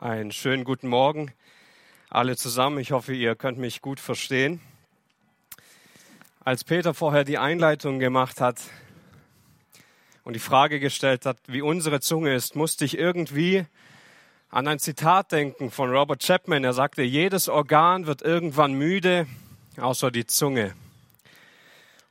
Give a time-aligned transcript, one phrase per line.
[0.00, 1.30] Einen schönen guten Morgen
[2.08, 2.78] alle zusammen.
[2.78, 4.62] Ich hoffe, ihr könnt mich gut verstehen.
[6.42, 8.62] Als Peter vorher die Einleitung gemacht hat
[10.24, 13.66] und die Frage gestellt hat, wie unsere Zunge ist, musste ich irgendwie
[14.48, 16.64] an ein Zitat denken von Robert Chapman.
[16.64, 19.26] Er sagte, jedes Organ wird irgendwann müde,
[19.78, 20.74] außer die Zunge.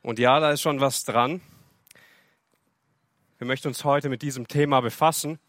[0.00, 1.40] Und ja, da ist schon was dran.
[3.38, 5.40] Wir möchten uns heute mit diesem Thema befassen.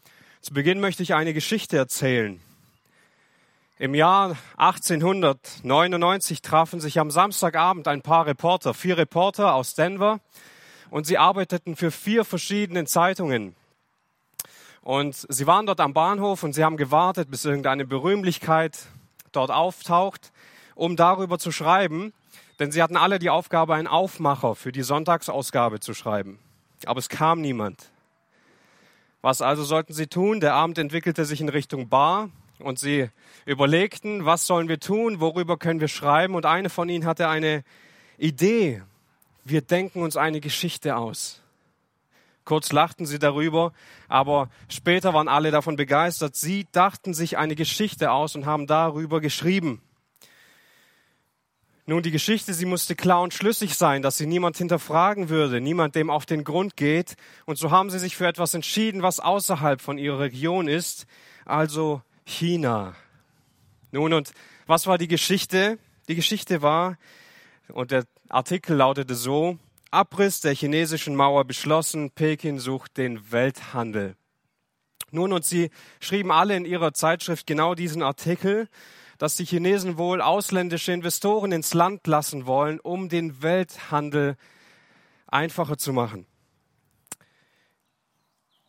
[0.42, 2.42] Zu Beginn möchte ich eine Geschichte erzählen.
[3.78, 10.20] Im Jahr 1899 trafen sich am Samstagabend ein paar Reporter, vier Reporter aus Denver,
[10.90, 13.56] und sie arbeiteten für vier verschiedene Zeitungen.
[14.82, 18.80] Und sie waren dort am Bahnhof und sie haben gewartet, bis irgendeine Berühmlichkeit
[19.32, 20.32] dort auftaucht,
[20.74, 22.14] um darüber zu schreiben,
[22.58, 26.40] denn sie hatten alle die Aufgabe, einen Aufmacher für die Sonntagsausgabe zu schreiben.
[26.88, 27.92] Aber es kam niemand.
[29.22, 30.40] Was also sollten sie tun?
[30.40, 32.30] Der Abend entwickelte sich in Richtung Bar
[32.60, 33.10] und sie
[33.46, 36.36] überlegten, was sollen wir tun, worüber können wir schreiben.
[36.36, 37.64] Und eine von ihnen hatte eine
[38.18, 38.82] Idee.
[39.44, 41.42] Wir denken uns eine Geschichte aus.
[42.44, 43.72] Kurz lachten sie darüber,
[44.08, 46.36] aber später waren alle davon begeistert.
[46.36, 49.82] Sie dachten sich eine Geschichte aus und haben darüber geschrieben.
[51.88, 55.96] Nun, die Geschichte, sie musste klar und schlüssig sein, dass sie niemand hinterfragen würde, niemand
[55.96, 57.16] dem auf den Grund geht.
[57.46, 61.08] Und so haben sie sich für etwas entschieden, was außerhalb von ihrer Region ist,
[61.44, 62.96] also China.
[63.92, 64.32] Nun, und
[64.68, 65.80] was war die Geschichte?
[66.08, 66.98] Die Geschichte war,
[67.68, 69.58] und der Artikel lautete so,
[69.90, 74.16] Abriss der chinesischen Mauer beschlossen, Peking sucht den Welthandel.
[75.12, 78.70] Nun, und sie schrieben alle in ihrer Zeitschrift genau diesen Artikel,
[79.22, 84.36] dass die Chinesen wohl ausländische Investoren ins Land lassen wollen, um den Welthandel
[85.28, 86.26] einfacher zu machen.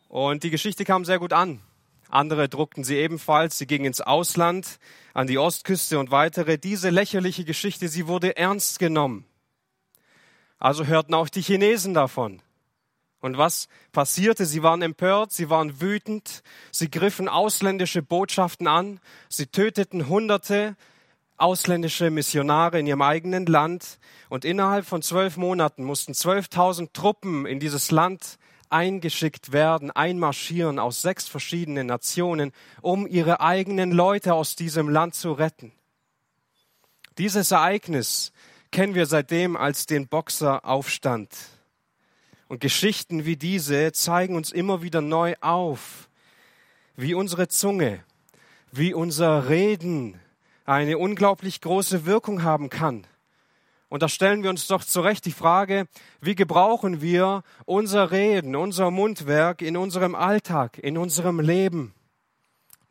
[0.09, 1.59] Und die Geschichte kam sehr gut an.
[2.07, 3.57] Andere druckten sie ebenfalls.
[3.57, 4.77] Sie gingen ins Ausland,
[5.15, 6.59] an die Ostküste und weitere.
[6.59, 9.25] Diese lächerliche Geschichte, sie wurde ernst genommen.
[10.59, 12.43] Also hörten auch die Chinesen davon.
[13.23, 14.45] Und was passierte?
[14.45, 20.75] Sie waren empört, sie waren wütend, sie griffen ausländische Botschaften an, sie töteten Hunderte
[21.37, 23.97] ausländische Missionare in ihrem eigenen Land
[24.27, 28.39] und innerhalb von zwölf Monaten mussten 12.000 Truppen in dieses Land
[28.69, 32.51] eingeschickt werden, einmarschieren aus sechs verschiedenen Nationen,
[32.81, 35.71] um ihre eigenen Leute aus diesem Land zu retten.
[37.17, 38.33] Dieses Ereignis
[38.71, 41.29] kennen wir seitdem als den Boxeraufstand.
[42.53, 46.07] Und Geschichten wie diese zeigen uns immer wieder neu auf,
[46.95, 48.03] wie unsere Zunge,
[48.71, 50.19] wie unser Reden
[50.63, 53.07] eine unglaublich große Wirkung haben kann.
[53.89, 55.87] Und da stellen wir uns doch zurecht die Frage,
[56.21, 61.95] wie gebrauchen wir unser Reden, unser Mundwerk in unserem Alltag, in unserem Leben?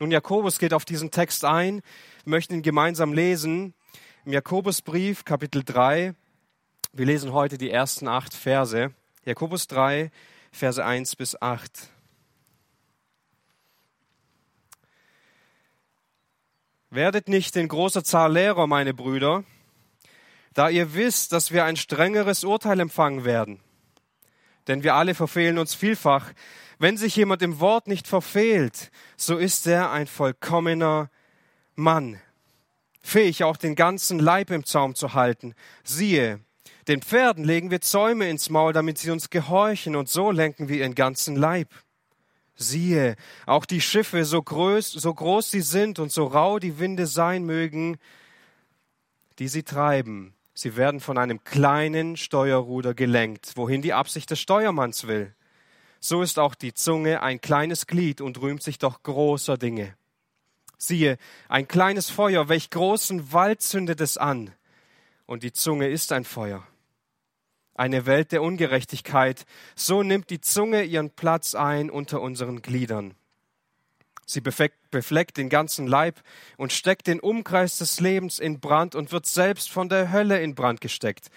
[0.01, 1.83] Nun, Jakobus geht auf diesen Text ein,
[2.25, 3.75] wir möchten ihn gemeinsam lesen.
[4.25, 6.17] Im Jakobusbrief, Kapitel 3,
[6.93, 8.93] wir lesen heute die ersten acht Verse.
[9.25, 10.11] Jakobus 3,
[10.51, 11.89] Verse 1 bis 8.
[16.91, 19.45] Werdet nicht in großer Zahl Lehrer, meine Brüder,
[20.55, 23.61] da ihr wisst, dass wir ein strengeres Urteil empfangen werden.
[24.67, 26.33] Denn wir alle verfehlen uns vielfach.
[26.79, 31.11] Wenn sich jemand im Wort nicht verfehlt, so ist er ein vollkommener
[31.77, 32.21] Mann,
[33.01, 35.55] fähig auch den ganzen Leib im Zaum zu halten.
[35.85, 36.41] Siehe,
[36.89, 40.79] den Pferden legen wir Zäume ins Maul, damit sie uns gehorchen, und so lenken wir
[40.79, 41.69] ihren ganzen Leib.
[42.57, 43.17] Siehe,
[43.47, 47.45] auch die Schiffe, so groß, so groß sie sind und so rau die Winde sein
[47.45, 47.99] mögen,
[49.39, 55.07] die sie treiben, sie werden von einem kleinen Steuerruder gelenkt, wohin die Absicht des Steuermanns
[55.07, 55.35] will.
[56.01, 59.97] So ist auch die Zunge ein kleines Glied und rühmt sich doch großer Dinge.
[60.79, 61.17] Siehe,
[61.49, 64.53] ein kleines Feuer, welch großen Wald zündet es an,
[65.27, 66.67] und die Zunge ist ein Feuer
[67.75, 69.45] eine Welt der Ungerechtigkeit.
[69.75, 73.15] So nimmt die Zunge ihren Platz ein unter unseren Gliedern.
[74.25, 76.23] Sie befleckt den ganzen Leib
[76.57, 80.55] und steckt den Umkreis des Lebens in Brand und wird selbst von der Hölle in
[80.55, 81.29] Brand gesteckt.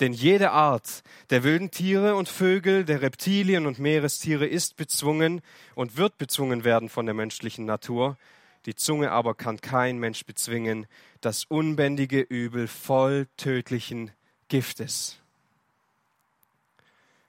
[0.00, 5.40] Denn jede Art der wilden Tiere und Vögel, der Reptilien und Meerestiere ist bezwungen
[5.74, 8.18] und wird bezwungen werden von der menschlichen Natur.
[8.66, 10.86] Die Zunge aber kann kein Mensch bezwingen,
[11.20, 14.10] das unbändige Übel voll tödlichen
[14.48, 15.23] Giftes.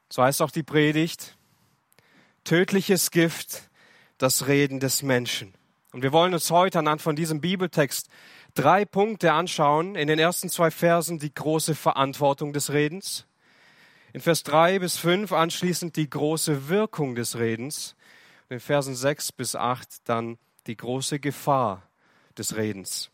[0.09, 1.35] So heißt auch die Predigt,
[2.43, 3.69] tödliches Gift,
[4.17, 5.53] das Reden des Menschen.
[5.91, 8.09] Und wir wollen uns heute anhand von diesem Bibeltext
[8.53, 9.95] drei Punkte anschauen.
[9.95, 13.25] In den ersten zwei Versen die große Verantwortung des Redens.
[14.13, 17.95] In Vers drei bis fünf anschließend die große Wirkung des Redens.
[18.49, 20.37] Und in Versen sechs bis acht dann
[20.67, 21.83] die große Gefahr
[22.37, 23.09] des Redens.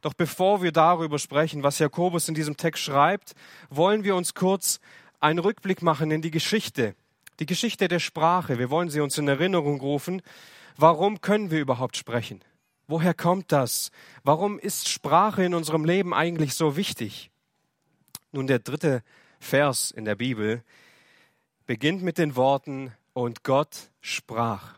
[0.00, 3.32] Doch bevor wir darüber sprechen, was Jakobus in diesem Text schreibt,
[3.70, 4.80] wollen wir uns kurz
[5.24, 6.94] einen Rückblick machen in die Geschichte,
[7.40, 8.58] die Geschichte der Sprache.
[8.58, 10.22] Wir wollen sie uns in Erinnerung rufen.
[10.76, 12.40] Warum können wir überhaupt sprechen?
[12.86, 13.90] Woher kommt das?
[14.22, 17.30] Warum ist Sprache in unserem Leben eigentlich so wichtig?
[18.32, 19.02] Nun, der dritte
[19.40, 20.62] Vers in der Bibel
[21.66, 24.74] beginnt mit den Worten, und Gott sprach.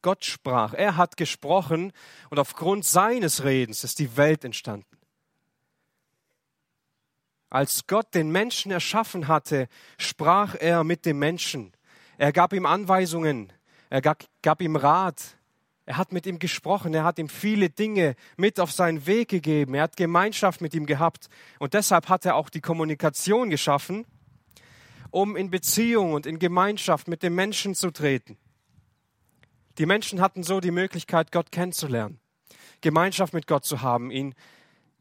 [0.00, 0.74] Gott sprach.
[0.74, 1.92] Er hat gesprochen
[2.30, 4.86] und aufgrund seines Redens ist die Welt entstanden.
[7.52, 9.68] Als Gott den Menschen erschaffen hatte,
[9.98, 11.72] sprach er mit dem Menschen.
[12.16, 13.52] Er gab ihm Anweisungen,
[13.90, 15.36] er gab, gab ihm Rat,
[15.84, 19.74] er hat mit ihm gesprochen, er hat ihm viele Dinge mit auf seinen Weg gegeben,
[19.74, 21.28] er hat Gemeinschaft mit ihm gehabt.
[21.58, 24.06] Und deshalb hat er auch die Kommunikation geschaffen,
[25.10, 28.38] um in Beziehung und in Gemeinschaft mit dem Menschen zu treten.
[29.76, 32.18] Die Menschen hatten so die Möglichkeit, Gott kennenzulernen,
[32.80, 34.34] Gemeinschaft mit Gott zu haben, ihn,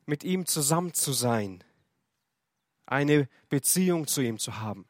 [0.06, 1.64] mit ihm zusammen zu sein,
[2.92, 4.86] eine Beziehung zu ihm zu haben.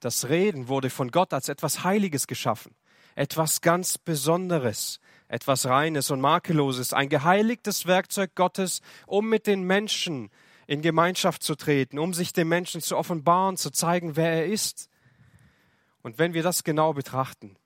[0.00, 2.74] Das Reden wurde von Gott als etwas Heiliges geschaffen,
[3.14, 10.30] etwas ganz Besonderes, etwas Reines und Makelloses, ein geheiligtes Werkzeug Gottes, um mit den Menschen
[10.66, 14.90] in Gemeinschaft zu treten, um sich dem Menschen zu offenbaren, zu zeigen, wer er ist.
[16.02, 17.56] Und wenn wir das genau betrachten,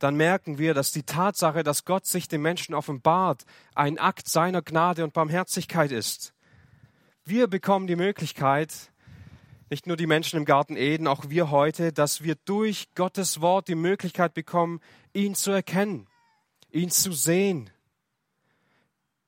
[0.00, 3.44] dann merken wir, dass die Tatsache, dass Gott sich dem Menschen offenbart,
[3.74, 6.32] ein Akt seiner Gnade und Barmherzigkeit ist.
[7.24, 8.72] Wir bekommen die Möglichkeit,
[9.68, 13.68] nicht nur die Menschen im Garten Eden, auch wir heute, dass wir durch Gottes Wort
[13.68, 14.80] die Möglichkeit bekommen,
[15.12, 16.08] ihn zu erkennen,
[16.70, 17.70] ihn zu sehen.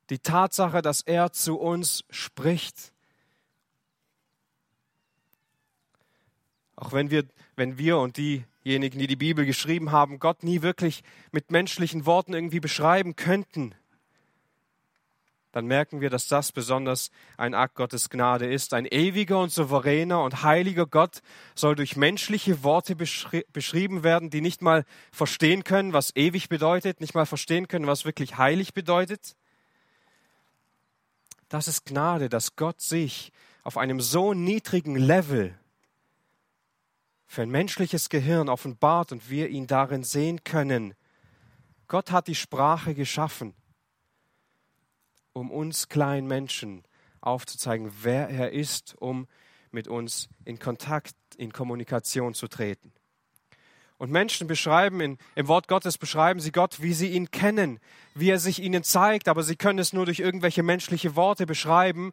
[0.09, 2.93] Die Tatsache, dass er zu uns spricht.
[6.77, 11.03] Auch wenn wir, wenn wir und diejenigen, die die Bibel geschrieben haben, Gott nie wirklich
[11.31, 13.75] mit menschlichen Worten irgendwie beschreiben könnten,
[15.53, 18.73] dann merken wir, dass das besonders ein Akt Gottes Gnade ist.
[18.73, 21.21] Ein ewiger und souveräner und heiliger Gott
[21.55, 27.03] soll durch menschliche Worte beschri beschrieben werden, die nicht mal verstehen können, was ewig bedeutet,
[27.03, 29.37] nicht mal verstehen können, was wirklich heilig bedeutet.
[31.51, 33.31] Das ist Gnade, dass Gott sich
[33.63, 35.55] auf einem so niedrigen Level
[37.33, 40.93] für ein menschliches Gehirn offenbart und wir ihn darin sehen können.
[41.89, 43.55] Gott hat die Sprache geschaffen
[45.33, 46.85] um uns kleinen Menschen
[47.23, 49.29] aufzuzeigen, wer er ist, um
[49.71, 52.93] mit uns in Kontakt, in Kommunikation zu treten.
[53.97, 57.81] Und Menschen beschreiben, in, im Wort Gottes beschreiben sie Gott, wie sie ihn kennen,
[58.15, 62.13] wie er sich ihnen zeigt, aber sie können es nur durch irgendwelche menschliche Worte beschreiben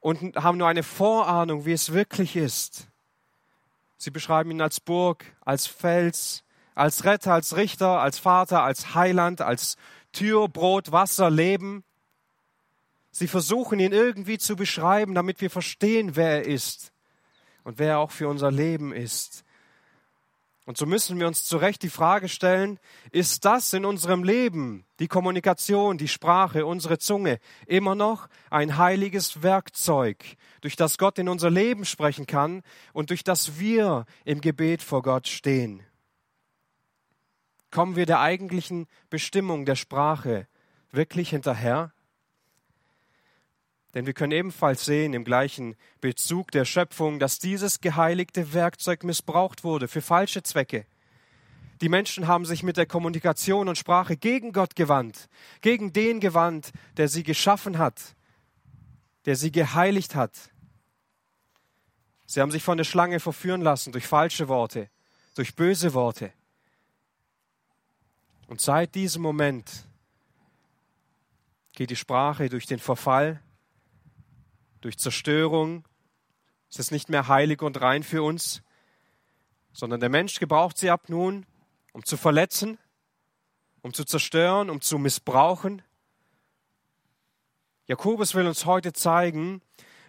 [0.00, 2.88] und haben nur eine Vorahnung, wie es wirklich ist.
[3.98, 6.44] Sie beschreiben ihn als Burg, als Fels,
[6.76, 9.76] als Retter, als Richter, als Vater, als Heiland, als
[10.12, 11.82] Tür, Brot, Wasser, Leben.
[13.10, 16.92] Sie versuchen ihn irgendwie zu beschreiben, damit wir verstehen, wer er ist
[17.64, 19.44] und wer er auch für unser Leben ist.
[20.68, 22.78] Und so müssen wir uns zu Recht die Frage stellen,
[23.10, 29.42] ist das in unserem Leben, die Kommunikation, die Sprache, unsere Zunge, immer noch ein heiliges
[29.42, 30.22] Werkzeug,
[30.60, 32.60] durch das Gott in unser Leben sprechen kann
[32.92, 35.82] und durch das wir im Gebet vor Gott stehen?
[37.70, 40.48] Kommen wir der eigentlichen Bestimmung der Sprache
[40.90, 41.94] wirklich hinterher?
[43.98, 49.64] Denn wir können ebenfalls sehen im gleichen Bezug der Schöpfung, dass dieses geheiligte Werkzeug missbraucht
[49.64, 50.86] wurde für falsche Zwecke.
[51.80, 55.28] Die Menschen haben sich mit der Kommunikation und Sprache gegen Gott gewandt,
[55.62, 58.14] gegen den gewandt, der sie geschaffen hat,
[59.24, 60.52] der sie geheiligt hat.
[62.24, 64.90] Sie haben sich von der Schlange verführen lassen durch falsche Worte,
[65.34, 66.32] durch böse Worte.
[68.46, 69.88] Und seit diesem Moment
[71.72, 73.42] geht die Sprache durch den Verfall,
[74.80, 75.86] durch Zerstörung.
[76.70, 78.62] Es ist nicht mehr heilig und rein für uns,
[79.72, 81.46] sondern der Mensch gebraucht sie ab nun,
[81.92, 82.78] um zu verletzen,
[83.82, 85.82] um zu zerstören, um zu missbrauchen.
[87.86, 89.62] Jakobus will uns heute zeigen,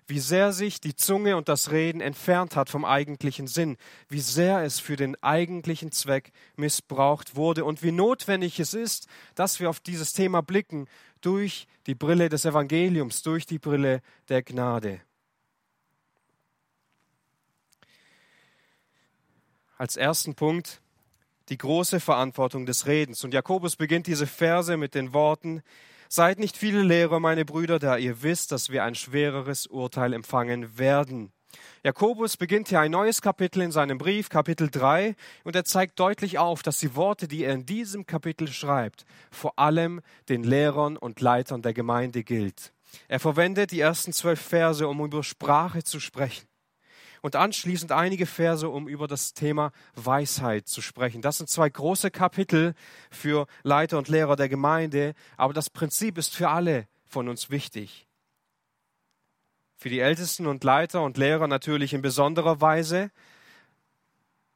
[0.10, 4.64] wie sehr sich die Zunge und das Reden entfernt hat vom eigentlichen Sinn, wie sehr
[4.64, 9.80] es für den eigentlichen Zweck missbraucht wurde und wie notwendig es ist, dass wir auf
[9.80, 10.88] dieses Thema blicken
[11.22, 15.00] durch die Brille des Evangeliums, durch die Brille der Gnade.
[19.78, 20.82] Als ersten Punkt
[21.50, 23.24] die große Verantwortung des Redens.
[23.24, 25.62] Und Jakobus beginnt diese Verse mit den Worten,
[26.12, 30.80] Seid nicht viele Lehrer, meine Brüder, da ihr wisst, dass wir ein schwereres Urteil empfangen
[30.80, 31.32] werden.
[31.84, 36.40] Jakobus beginnt hier ein neues Kapitel in seinem Brief, Kapitel 3, und er zeigt deutlich
[36.40, 41.22] auf, dass die Worte, die er in diesem Kapitel schreibt, vor allem den Lehrern und
[41.22, 42.74] Leitern der Gemeinde gilt.
[43.08, 46.49] Er verwendet die ersten zwölf Verse, um über Sprache zu sprechen.
[47.22, 51.22] Und anschließend einige Verse, um über das Thema Weisheit zu sprechen.
[51.22, 52.74] Das sind zwei große Kapitel
[53.12, 58.08] für Leiter und Lehrer der Gemeinde, aber das Prinzip ist für alle von uns wichtig.
[59.78, 63.12] Für die Ältesten und Leiter und Lehrer natürlich in besonderer Weise,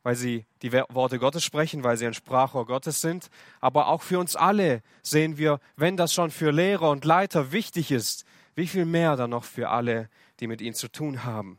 [0.04, 3.30] weil sie die Worte Gottes sprechen, weil sie ein Sprachrohr Gottes sind.
[3.62, 7.92] Aber auch für uns alle sehen wir, wenn das schon für Lehrer und Leiter wichtig
[7.92, 11.58] ist, wie viel mehr dann noch für alle, die mit ihnen zu tun haben.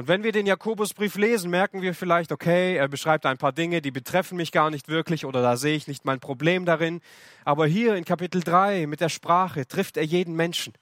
[0.00, 3.82] Und wenn wir den Jakobusbrief lesen, merken wir vielleicht, okay, er beschreibt ein paar Dinge,
[3.82, 7.02] die betreffen mich gar nicht wirklich oder da sehe ich nicht mein Problem darin.
[7.44, 10.72] Aber hier in Kapitel 3 mit der Sprache trifft er jeden Menschen.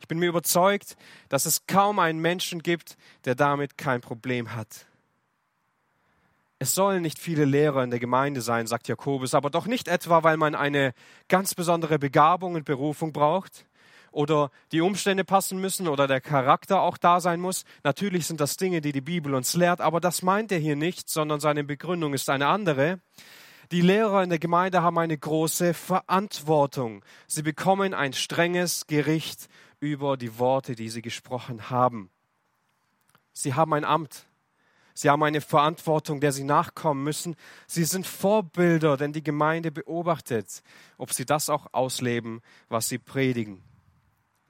[0.00, 0.98] Ich bin mir überzeugt,
[1.30, 4.84] dass es kaum einen Menschen gibt, der damit kein Problem hat.
[6.58, 10.22] Es sollen nicht viele Lehrer in der Gemeinde sein, sagt Jakobus, aber doch nicht etwa,
[10.22, 10.92] weil man eine
[11.28, 13.64] ganz besondere Begabung und Berufung braucht
[14.12, 17.64] oder die Umstände passen müssen oder der Charakter auch da sein muss.
[17.82, 21.08] Natürlich sind das Dinge, die die Bibel uns lehrt, aber das meint er hier nicht,
[21.10, 23.00] sondern seine Begründung ist eine andere.
[23.72, 27.04] Die Lehrer in der Gemeinde haben eine große Verantwortung.
[27.26, 29.48] Sie bekommen ein strenges Gericht
[29.80, 32.10] über die Worte, die sie gesprochen haben.
[33.32, 34.26] Sie haben ein Amt.
[34.94, 37.34] Sie haben eine Verantwortung, der sie nachkommen müssen.
[37.66, 40.62] Sie sind Vorbilder, denn die Gemeinde beobachtet,
[40.98, 43.62] ob sie das auch ausleben, was sie predigen.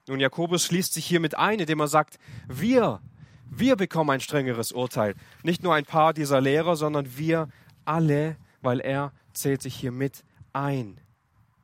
[0.07, 3.01] Nun, Jakobus schließt sich hiermit ein, indem er sagt, wir,
[3.49, 5.15] wir bekommen ein strengeres Urteil.
[5.43, 7.47] Nicht nur ein paar dieser Lehrer, sondern wir
[7.85, 10.99] alle, weil er zählt sich hier mit ein.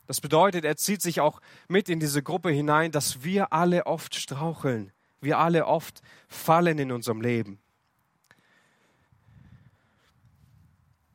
[0.07, 4.15] Das bedeutet, er zieht sich auch mit in diese Gruppe hinein, dass wir alle oft
[4.15, 4.91] straucheln.
[5.21, 7.59] Wir alle oft fallen in unserem Leben.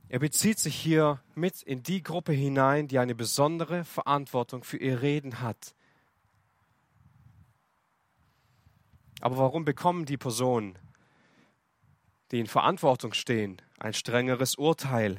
[0.08, 5.02] Er bezieht sich hier mit in die Gruppe hinein, die eine besondere Verantwortung für ihr
[5.02, 5.74] Reden hat.
[9.24, 10.78] Aber warum bekommen die Personen,
[12.30, 15.18] die in Verantwortung stehen, ein strengeres Urteil?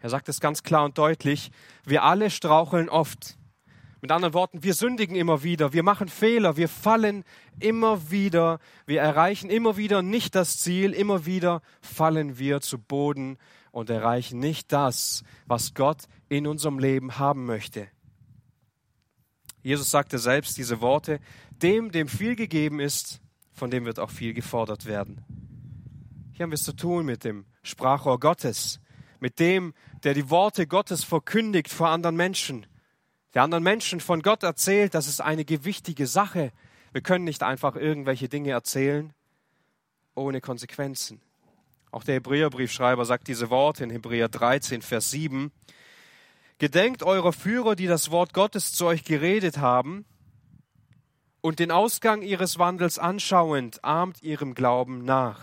[0.00, 1.50] Er sagt es ganz klar und deutlich,
[1.84, 3.36] wir alle straucheln oft.
[4.00, 7.24] Mit anderen Worten, wir sündigen immer wieder, wir machen Fehler, wir fallen
[7.58, 13.38] immer wieder, wir erreichen immer wieder nicht das Ziel, immer wieder fallen wir zu Boden
[13.72, 17.88] und erreichen nicht das, was Gott in unserem Leben haben möchte.
[19.62, 23.20] Jesus sagte selbst diese Worte, dem, dem viel gegeben ist,
[23.52, 25.24] von dem wird auch viel gefordert werden.
[26.32, 28.80] Hier haben wir es zu tun mit dem Sprachrohr Gottes,
[29.20, 32.66] mit dem, der die Worte Gottes verkündigt vor anderen Menschen
[33.34, 36.52] der anderen Menschen von Gott erzählt, das ist eine gewichtige Sache.
[36.92, 39.12] Wir können nicht einfach irgendwelche Dinge erzählen
[40.14, 41.22] ohne Konsequenzen.
[41.90, 45.50] Auch der Hebräerbriefschreiber sagt diese Worte in Hebräer 13, Vers 7.
[46.62, 50.04] Gedenkt eurer Führer, die das Wort Gottes zu euch geredet haben,
[51.40, 55.40] und den Ausgang ihres Wandels anschauend, ahmt ihrem Glauben nach.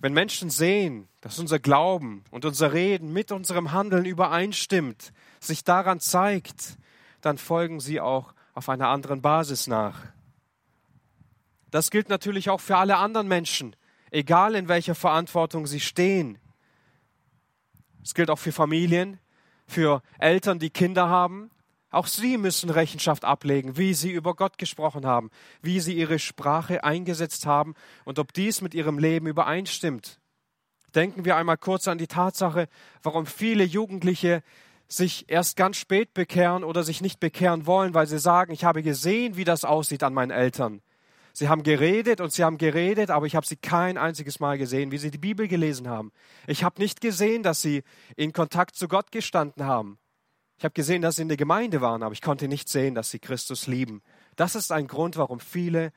[0.00, 6.00] Wenn Menschen sehen, dass unser Glauben und unser Reden mit unserem Handeln übereinstimmt, sich daran
[6.00, 6.76] zeigt,
[7.20, 10.06] dann folgen sie auch auf einer anderen Basis nach.
[11.70, 13.76] Das gilt natürlich auch für alle anderen Menschen,
[14.10, 16.40] egal in welcher Verantwortung sie stehen.
[18.04, 19.18] Es gilt auch für Familien,
[19.66, 21.50] für Eltern, die Kinder haben,
[21.90, 25.30] auch sie müssen Rechenschaft ablegen, wie sie über Gott gesprochen haben,
[25.62, 30.20] wie sie ihre Sprache eingesetzt haben und ob dies mit ihrem Leben übereinstimmt.
[30.94, 32.68] Denken wir einmal kurz an die Tatsache,
[33.02, 34.42] warum viele Jugendliche
[34.86, 38.82] sich erst ganz spät bekehren oder sich nicht bekehren wollen, weil sie sagen, ich habe
[38.82, 40.82] gesehen, wie das aussieht an meinen Eltern.
[41.36, 44.92] Sie haben geredet und sie haben geredet, aber ich habe sie kein einziges Mal gesehen,
[44.92, 46.12] wie sie die Bibel gelesen haben.
[46.46, 47.82] Ich habe nicht gesehen, dass sie
[48.14, 49.98] in Kontakt zu Gott gestanden haben.
[50.58, 53.10] Ich habe gesehen, dass sie in der Gemeinde waren, aber ich konnte nicht sehen, dass
[53.10, 54.00] sie Christus lieben.
[54.36, 55.92] Das ist ein Grund, warum viele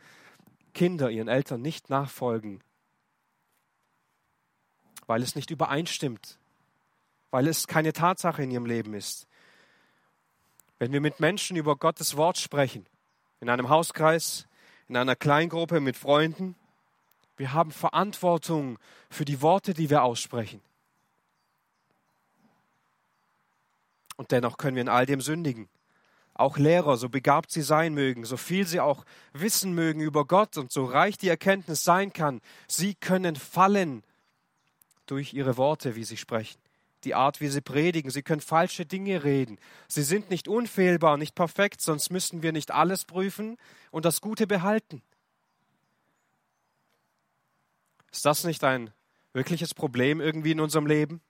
[0.74, 2.63] Kinder ihren Eltern nicht nachfolgen,
[5.06, 6.39] weil es nicht übereinstimmt,
[7.29, 9.27] weil es keine Tatsache in ihrem Leben ist.
[10.79, 12.88] Wenn wir mit Menschen über Gottes Wort sprechen,
[13.39, 14.47] in einem Hauskreis,
[14.88, 16.56] in einer Kleingruppe mit Freunden,
[17.36, 18.79] wir haben Verantwortung
[19.10, 20.62] für die Worte, die wir aussprechen.
[24.15, 25.70] Und dennoch können wir in all dem sündigen.
[26.34, 30.58] Auch Lehrer, so begabt sie sein mögen, so viel sie auch wissen mögen über Gott
[30.58, 34.03] und so reich die Erkenntnis sein kann, sie können fallen
[35.06, 36.60] durch ihre Worte, wie sie sprechen.
[37.04, 38.12] Die Art, wie sie predigen.
[38.12, 39.60] Sie können falsche Dinge reden.
[39.88, 43.58] Sie sind nicht unfehlbar, nicht perfekt, sonst müssten wir nicht alles prüfen
[43.92, 45.01] und das Gute behalten.
[48.12, 48.92] Ist das nicht ein
[49.34, 51.22] wirkliches Problem irgendwie in unserem Leben?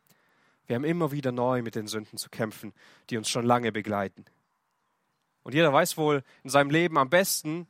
[0.67, 2.73] Wir haben immer wieder neu mit den Sünden zu kämpfen,
[3.09, 4.25] die uns schon lange begleiten.
[5.43, 7.67] Und jeder weiß wohl in seinem Leben am besten,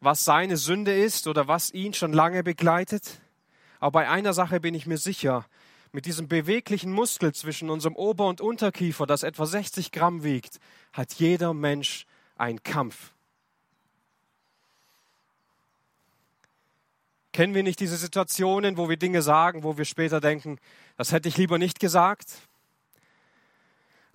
[0.00, 3.20] was seine Sünde ist oder was ihn schon lange begleitet.
[3.80, 5.46] Aber bei einer Sache bin ich mir sicher,
[5.94, 10.58] mit diesem beweglichen Muskel zwischen unserem Ober- und Unterkiefer, das etwa 60 Gramm wiegt,
[10.92, 12.04] hat jeder Mensch
[12.36, 13.12] einen Kampf.
[17.32, 20.58] Kennen wir nicht diese Situationen, wo wir Dinge sagen, wo wir später denken,
[20.96, 22.38] das hätte ich lieber nicht gesagt?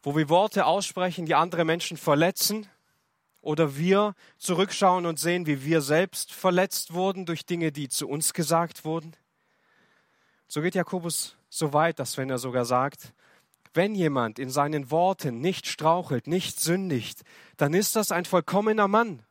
[0.03, 2.67] Wo wir Worte aussprechen, die andere Menschen verletzen?
[3.41, 8.33] Oder wir zurückschauen und sehen, wie wir selbst verletzt wurden durch Dinge, die zu uns
[8.33, 9.13] gesagt wurden?
[10.49, 13.13] So geht Jakobus so weit, dass wenn er sogar sagt,
[13.73, 17.21] wenn jemand in seinen Worten nicht strauchelt, nicht sündigt,
[17.57, 19.23] dann ist das ein vollkommener Mann.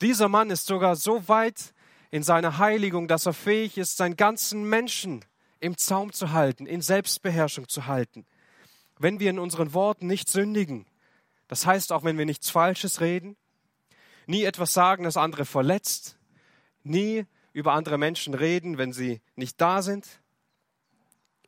[0.00, 1.74] Dieser Mann ist sogar so weit
[2.10, 5.24] in seiner Heiligung, dass er fähig ist, seinen ganzen Menschen
[5.60, 8.26] im Zaum zu halten, in Selbstbeherrschung zu halten.
[8.98, 10.86] Wenn wir in unseren Worten nicht sündigen,
[11.48, 13.36] das heißt auch, wenn wir nichts Falsches reden,
[14.26, 16.18] nie etwas sagen, das andere verletzt,
[16.82, 20.20] nie über andere Menschen reden, wenn sie nicht da sind,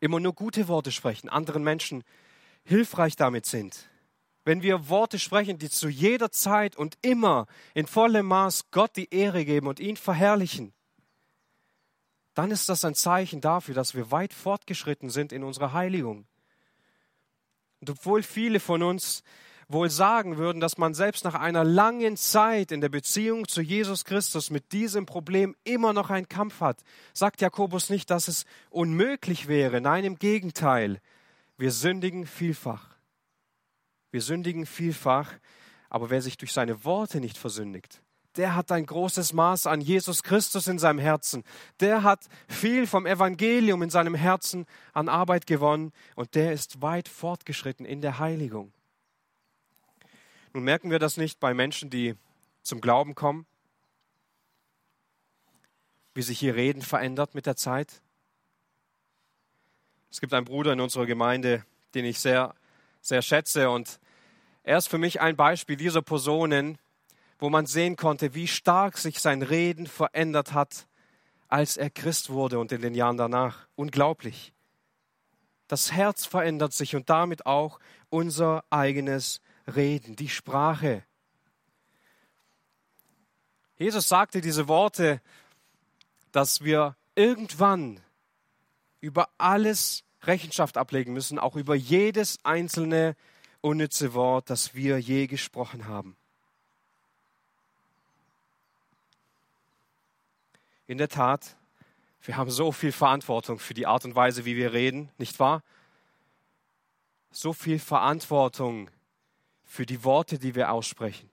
[0.01, 2.05] immer nur gute Worte sprechen, anderen Menschen
[2.65, 3.89] hilfreich damit sind.
[4.45, 9.13] Wenn wir Worte sprechen, die zu jeder Zeit und immer in vollem Maß Gott die
[9.13, 10.73] Ehre geben und ihn verherrlichen,
[12.35, 16.27] dann ist das ein Zeichen dafür, dass wir weit fortgeschritten sind in unserer Heiligung.
[17.81, 19.23] Und obwohl viele von uns
[19.69, 24.05] wohl sagen würden, dass man selbst nach einer langen Zeit in der Beziehung zu Jesus
[24.05, 26.79] Christus mit diesem Problem immer noch einen Kampf hat,
[27.13, 29.81] sagt Jakobus nicht, dass es unmöglich wäre.
[29.81, 31.01] Nein, im Gegenteil.
[31.59, 32.97] Wir sündigen vielfach.
[34.13, 35.33] Wir sündigen vielfach,
[35.91, 38.03] aber wer sich durch seine Worte nicht versündigt,
[38.37, 41.43] der hat ein großes Maß an Jesus Christus in seinem Herzen.
[41.81, 47.09] Der hat viel vom Evangelium in seinem Herzen an Arbeit gewonnen und der ist weit
[47.09, 48.73] fortgeschritten in der Heiligung.
[50.57, 52.15] Nun merken wir das nicht bei Menschen, die
[52.63, 53.45] zum Glauben kommen,
[56.15, 58.01] wie sich ihr Reden verändert mit der Zeit.
[60.11, 62.55] Es gibt einen Bruder in unserer Gemeinde, den ich sehr,
[63.03, 64.01] sehr schätze und
[64.63, 66.79] er ist für mich ein Beispiel dieser Personen,
[67.39, 70.87] wo man sehen konnte, wie stark sich sein Reden verändert hat,
[71.49, 73.69] als er Christ wurde und in den Jahren danach.
[73.77, 74.55] Unglaublich.
[75.69, 79.43] Das Herz verändert sich und damit auch unser eigenes
[79.75, 81.03] reden, die Sprache.
[83.79, 85.21] Jesus sagte diese Worte,
[86.33, 88.01] dass wir irgendwann
[89.01, 93.17] über alles Rechenschaft ablegen müssen, auch über jedes einzelne
[93.61, 96.17] unnütze Wort, das wir je gesprochen haben.
[100.87, 101.57] In der Tat,
[102.23, 105.63] wir haben so viel Verantwortung für die Art und Weise, wie wir reden, nicht wahr?
[107.31, 108.89] So viel Verantwortung
[109.67, 111.29] für die Worte, die wir aussprechen,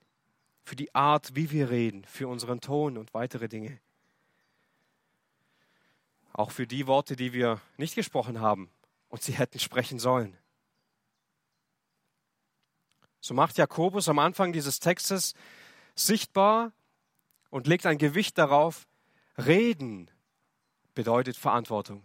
[0.64, 3.80] für die Art, wie wir reden, für unseren Ton und weitere Dinge.
[6.34, 8.70] Auch für die Worte, die wir nicht gesprochen haben
[9.08, 10.36] und sie hätten sprechen sollen.
[13.22, 15.36] So macht Jakobus am Anfang dieses Textes
[15.96, 16.74] sichtbar
[17.52, 18.88] und legt ein Gewicht darauf,
[19.38, 20.10] reden
[20.96, 22.04] bedeutet Verantwortung.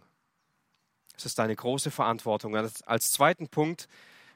[1.17, 2.55] Es ist eine große Verantwortung.
[2.55, 3.89] Als zweiten Punkt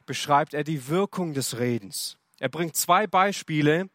[0.06, 2.16] beschreibt er die Wirkung des Redens.
[2.38, 3.88] Er bringt zwei Beispiele,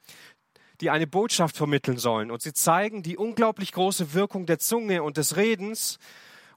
[0.81, 2.31] die eine Botschaft vermitteln sollen.
[2.31, 5.99] Und sie zeigen die unglaublich große Wirkung der Zunge und des Redens,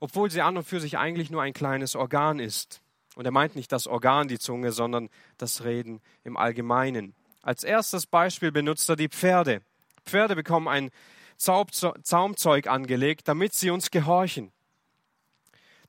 [0.01, 2.81] obwohl sie an und für sich eigentlich nur ein kleines Organ ist.
[3.15, 7.15] Und er meint nicht das Organ, die Zunge, sondern das Reden im Allgemeinen.
[7.43, 9.61] Als erstes Beispiel benutzt er die Pferde.
[10.07, 10.91] Pferde bekommen ein
[11.37, 14.53] Zaumzeug angelegt, damit sie uns gehorchen,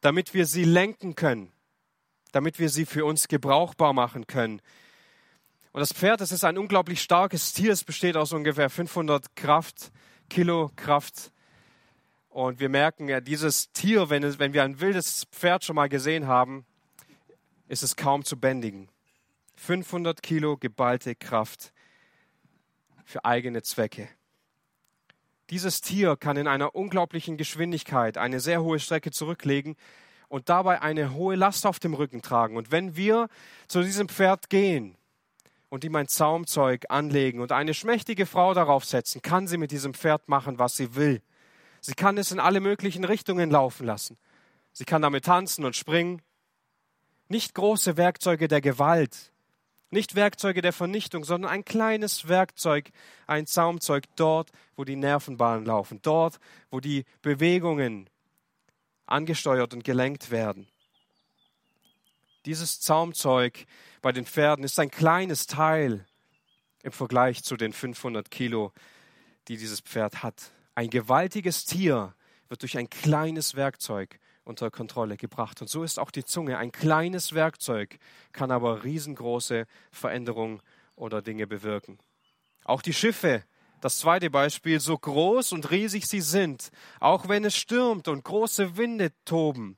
[0.01, 1.52] damit wir sie lenken können
[2.33, 4.61] damit wir sie für uns gebrauchbar machen können.
[5.71, 7.71] Und das Pferd, das ist ein unglaublich starkes Tier.
[7.71, 9.91] Es besteht aus ungefähr 500 Kraft,
[10.29, 11.31] Kilo Kraft.
[12.29, 16.27] Und wir merken ja, dieses Tier, wenn, wenn wir ein wildes Pferd schon mal gesehen
[16.27, 16.65] haben,
[17.67, 18.89] ist es kaum zu bändigen.
[19.55, 21.71] 500 Kilo geballte Kraft
[23.05, 24.09] für eigene Zwecke.
[25.51, 29.75] Dieses Tier kann in einer unglaublichen Geschwindigkeit eine sehr hohe Strecke zurücklegen
[30.33, 32.57] und dabei eine hohe Last auf dem Rücken tragen.
[32.57, 33.27] Und wenn wir
[33.67, 34.97] zu diesem Pferd gehen
[35.69, 39.93] und ihm ein Zaumzeug anlegen und eine schmächtige Frau darauf setzen, kann sie mit diesem
[39.93, 41.21] Pferd machen, was sie will.
[41.81, 44.17] Sie kann es in alle möglichen Richtungen laufen lassen.
[44.71, 46.23] Sie kann damit tanzen und springen.
[47.27, 49.31] Nicht große Werkzeuge der Gewalt,
[49.91, 52.89] nicht Werkzeuge der Vernichtung, sondern ein kleines Werkzeug,
[53.27, 56.39] ein Zaumzeug dort, wo die Nervenbahnen laufen, dort,
[56.71, 58.09] wo die Bewegungen
[59.05, 60.67] angesteuert und gelenkt werden.
[62.45, 63.65] Dieses Zaumzeug
[64.01, 66.05] bei den Pferden ist ein kleines Teil
[66.83, 68.73] im Vergleich zu den 500 Kilo,
[69.47, 70.51] die dieses Pferd hat.
[70.75, 72.13] Ein gewaltiges Tier
[72.49, 75.61] wird durch ein kleines Werkzeug unter Kontrolle gebracht.
[75.61, 76.57] Und so ist auch die Zunge.
[76.57, 77.97] Ein kleines Werkzeug
[78.33, 80.61] kann aber riesengroße Veränderungen
[80.95, 81.97] oder Dinge bewirken.
[82.65, 83.43] Auch die Schiffe,
[83.83, 86.69] das zweite Beispiel, so groß und riesig sie sind,
[87.01, 89.77] auch wenn es stürmt und große Winde toben,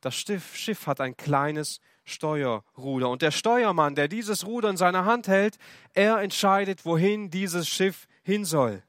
[0.00, 3.08] das Schiff hat ein kleines Steuerruder.
[3.08, 5.56] Und der Steuermann, der dieses Ruder in seiner Hand hält,
[5.94, 8.84] er entscheidet, wohin dieses Schiff hin soll.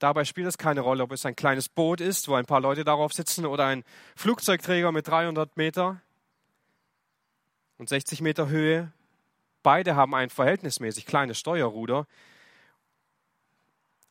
[0.00, 2.82] Dabei spielt es keine Rolle, ob es ein kleines Boot ist, wo ein paar Leute
[2.82, 3.84] darauf sitzen, oder ein
[4.16, 6.00] Flugzeugträger mit 300 Meter
[7.78, 8.90] und 60 Meter Höhe.
[9.62, 12.08] Beide haben ein verhältnismäßig kleines Steuerruder.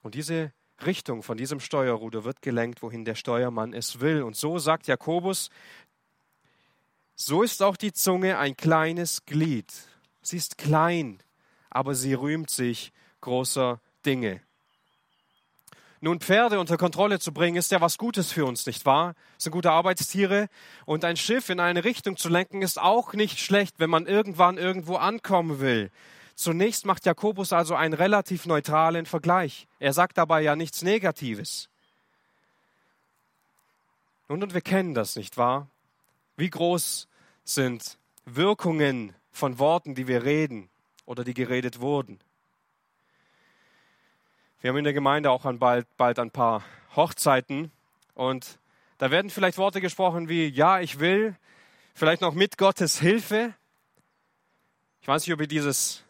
[0.04, 0.52] Und diese
[0.86, 4.22] Richtung von diesem Steuerruder wird gelenkt, wohin der Steuermann es will.
[4.22, 5.50] Und so sagt Jakobus,
[7.16, 9.72] so ist auch die Zunge ein kleines Glied.
[10.22, 11.20] Sie ist klein,
[11.70, 14.42] aber sie rühmt sich großer Dinge.
[16.02, 19.14] Nun, Pferde unter Kontrolle zu bringen, ist ja was Gutes für uns, nicht wahr?
[19.36, 20.50] Das sind gute Arbeitstiere.
[20.86, 24.58] Und ein Schiff in eine Richtung zu lenken, ist auch nicht schlecht, wenn man irgendwann
[24.58, 25.92] irgendwo ankommen will.
[26.36, 29.68] Zunächst macht Jakobus also einen relativ neutralen Vergleich.
[29.80, 31.70] Er sagt dabei ja nichts Negatives.
[34.28, 35.68] Nun, und wir kennen das, nicht wahr?
[36.38, 37.08] Wie groß
[37.44, 40.70] sind Wirkungen von Worten, die wir reden
[41.06, 42.20] oder die geredet wurden?
[44.62, 46.64] Wir haben in der Gemeinde auch an bald, bald ein paar
[46.96, 47.72] Hochzeiten
[48.16, 48.58] und
[48.98, 51.36] da werden vielleicht Worte gesprochen wie, ja, ich will,
[51.94, 53.54] vielleicht noch mit Gottes Hilfe.
[55.02, 56.06] Ich weiß nicht, ob ihr dieses,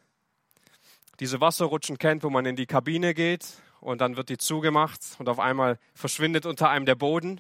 [1.24, 3.46] diese Wasserrutschen kennt, wo man in die Kabine geht
[3.80, 7.40] und dann wird die zugemacht und auf einmal verschwindet unter einem der Boden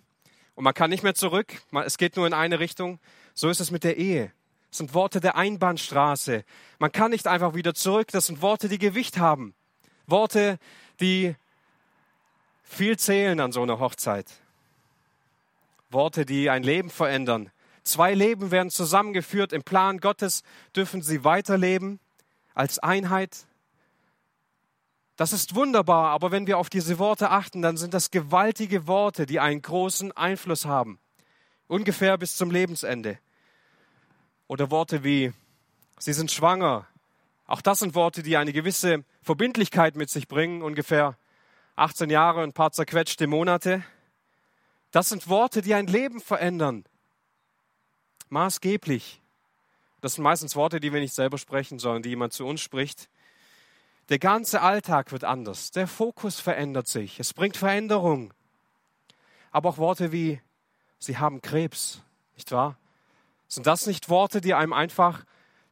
[0.56, 3.02] und man kann nicht mehr zurück, es geht nur in eine Richtung.
[3.34, 4.32] So ist es mit der Ehe.
[4.69, 6.46] Das sind Worte der Einbahnstraße.
[6.80, 9.54] Man kann nicht einfach wieder zurück, das sind Worte, die Gewicht haben.
[10.08, 10.60] Worte,
[11.02, 11.36] die
[12.63, 14.32] viel zählen an so einer Hochzeit.
[15.89, 17.52] Worte, die ein Leben verändern.
[17.84, 19.52] Zwei Leben werden zusammengeführt.
[19.52, 20.43] Im Plan Gottes
[20.74, 22.00] dürfen sie weiterleben
[22.54, 23.46] als Einheit.
[25.15, 29.26] Das ist wunderbar, aber wenn wir auf diese Worte achten, dann sind das gewaltige Worte,
[29.26, 30.99] die einen großen Einfluss haben.
[31.67, 33.19] Ungefähr bis zum Lebensende.
[34.47, 35.34] Oder Worte wie,
[35.99, 36.88] Sie sind schwanger.
[37.45, 41.17] Auch das sind Worte, die eine gewisse Verbindlichkeit mit sich bringen, ungefähr
[41.76, 43.84] 18 Jahre und ein paar zerquetschte Monate.
[44.91, 46.86] Das sind Worte, die ein Leben verändern.
[48.30, 49.21] Maßgeblich.
[50.02, 53.10] Das sind meistens Worte, die wir nicht selber sprechen, sondern die jemand zu uns spricht.
[54.10, 55.72] Der ganze Alltag wird anders.
[55.72, 57.20] Der Fokus verändert sich.
[57.20, 58.34] Es bringt Veränderung.
[59.52, 60.42] Aber auch Worte wie,
[61.00, 62.02] Sie haben Krebs,
[62.36, 62.78] nicht wahr?
[63.48, 65.26] Sind das nicht Worte, die einem einfach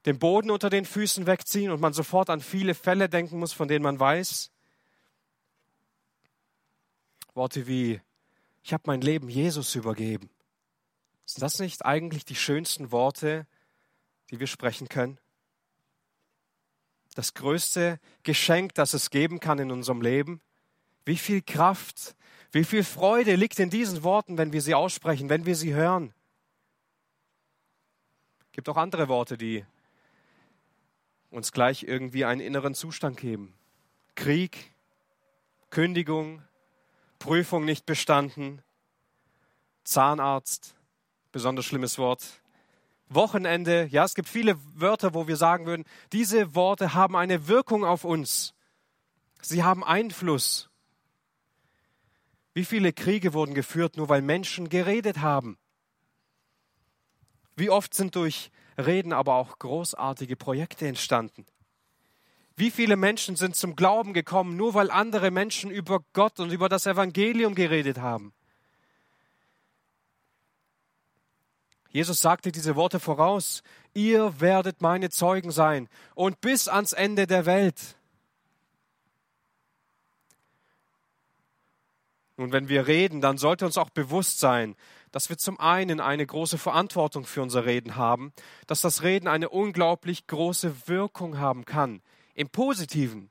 [0.06, 3.68] den Boden unter den Füßen wegziehen und man sofort an viele Fälle denken muss, von
[3.68, 4.52] denen man weiß.
[7.34, 8.02] Worte wie,
[8.64, 10.30] ich habe mein Leben Jesus übergeben.
[11.26, 13.48] Sind das nicht eigentlich die schönsten Worte,
[14.30, 15.18] die wir sprechen können?
[17.16, 20.42] Das größte Geschenk, das es geben kann in unserem Leben.
[21.06, 22.16] Wie viel Kraft,
[22.52, 26.14] wie viel Freude liegt in diesen Worten, wenn wir sie aussprechen, wenn wir sie hören.
[28.48, 29.66] Es gibt auch andere Worte, die
[31.30, 33.54] uns gleich irgendwie einen inneren Zustand geben.
[34.16, 34.72] Krieg,
[35.70, 36.44] Kündigung,
[37.20, 38.62] Prüfung nicht bestanden,
[39.84, 40.76] Zahnarzt,
[41.32, 42.41] besonders schlimmes Wort,
[43.14, 43.88] Wochenende.
[43.92, 48.04] Ja, es gibt viele Wörter, wo wir sagen würden, diese Worte haben eine Wirkung auf
[48.04, 48.54] uns.
[49.42, 50.70] Sie haben Einfluss.
[52.54, 55.58] Wie viele Kriege wurden geführt, nur weil Menschen geredet haben?
[57.56, 61.46] Wie oft sind durch Reden aber auch großartige Projekte entstanden.
[62.56, 66.70] Wie viele Menschen sind zum Glauben gekommen, nur weil andere Menschen über Gott und über
[66.70, 68.34] das Evangelium geredet haben?
[71.92, 77.46] Jesus sagte diese Worte voraus, ihr werdet meine Zeugen sein und bis ans Ende der
[77.46, 77.98] Welt.
[82.38, 84.76] Nun, wenn wir reden, dann sollte uns auch bewusst sein,
[85.12, 88.34] dass wir zum einen eine große Verantwortung für unser Reden haben,
[88.68, 92.02] dass das Reden eine unglaublich große Wirkung haben kann,
[92.34, 93.30] im positiven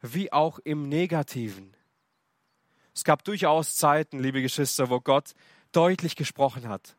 [0.00, 1.74] wie auch im negativen.
[2.94, 5.34] Es gab durchaus Zeiten, liebe Geschwister, wo Gott
[5.72, 6.97] deutlich gesprochen hat.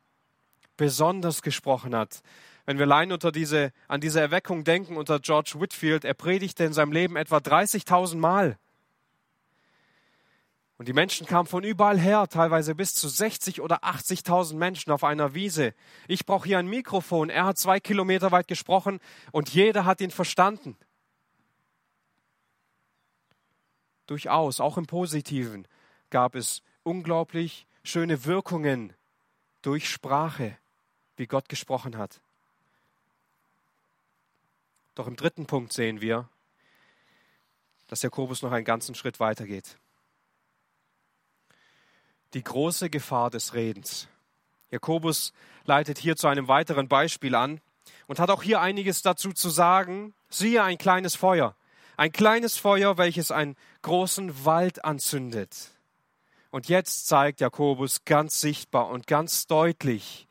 [0.80, 2.22] Besonders gesprochen hat.
[2.66, 6.72] Wenn wir allein unter diese, an diese Erweckung denken unter George Whitfield, er predigte in
[6.72, 8.58] seinem Leben etwa 30.000 Mal.
[10.78, 15.04] Und die Menschen kamen von überall her, teilweise bis zu 60 oder 80.000 Menschen auf
[15.04, 15.74] einer Wiese.
[16.08, 17.30] Ich brauche hier ein Mikrofon.
[17.30, 19.02] Er hat zwei Kilometer weit gesprochen
[19.34, 20.78] und jeder hat ihn verstanden.
[24.08, 25.68] Durchaus, auch im Positiven,
[26.10, 28.94] gab es unglaublich schöne Wirkungen
[29.62, 30.58] durch Sprache,
[31.20, 32.22] wie Gott gesprochen hat.
[34.96, 36.28] Doch im dritten Punkt sehen wir,
[37.88, 39.78] dass Jakobus noch einen ganzen Schritt weitergeht
[42.34, 44.08] die große Gefahr des Redens.
[44.72, 45.34] Jakobus
[45.66, 47.60] leitet hier zu einem weiteren Beispiel an
[48.08, 50.14] und hat auch hier einiges dazu zu sagen.
[50.30, 51.56] Siehe ein kleines Feuer,
[51.98, 55.72] ein kleines Feuer, welches einen großen Wald anzündet.
[56.52, 60.28] Und jetzt zeigt Jakobus ganz sichtbar und ganz deutlich,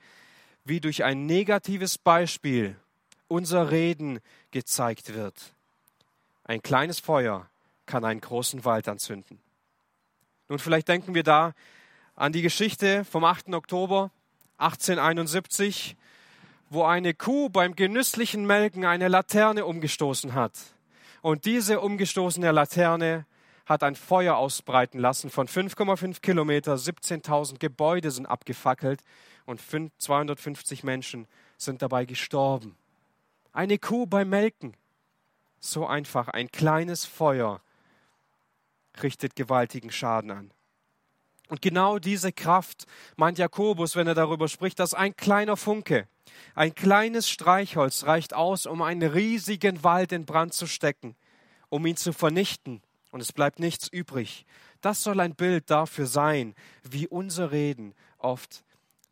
[0.68, 2.76] wie durch ein negatives Beispiel
[3.26, 5.34] unser Reden gezeigt wird.
[6.44, 7.48] Ein kleines Feuer
[7.86, 9.38] kann einen großen Wald anzünden.
[10.48, 11.54] Nun, vielleicht denken wir da
[12.16, 13.54] an die Geschichte vom 8.
[13.54, 14.10] Oktober
[14.58, 15.96] 1871,
[16.70, 20.52] wo eine Kuh beim genüsslichen Melken eine Laterne umgestoßen hat.
[21.22, 23.26] Und diese umgestoßene Laterne
[23.68, 29.04] hat ein Feuer ausbreiten lassen von 5,5 Kilometer, 17.000 Gebäude sind abgefackelt
[29.44, 29.60] und
[29.98, 31.28] 250 Menschen
[31.58, 32.76] sind dabei gestorben.
[33.52, 34.74] Eine Kuh beim Melken.
[35.60, 37.60] So einfach, ein kleines Feuer
[39.02, 40.50] richtet gewaltigen Schaden an.
[41.48, 46.06] Und genau diese Kraft meint Jakobus, wenn er darüber spricht, dass ein kleiner Funke,
[46.54, 51.16] ein kleines Streichholz reicht aus, um einen riesigen Wald in Brand zu stecken,
[51.68, 52.82] um ihn zu vernichten.
[53.10, 54.44] Und es bleibt nichts übrig.
[54.80, 58.64] Das soll ein Bild dafür sein, wie unser Reden oft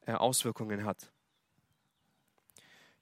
[0.07, 1.11] äh, Auswirkungen hat.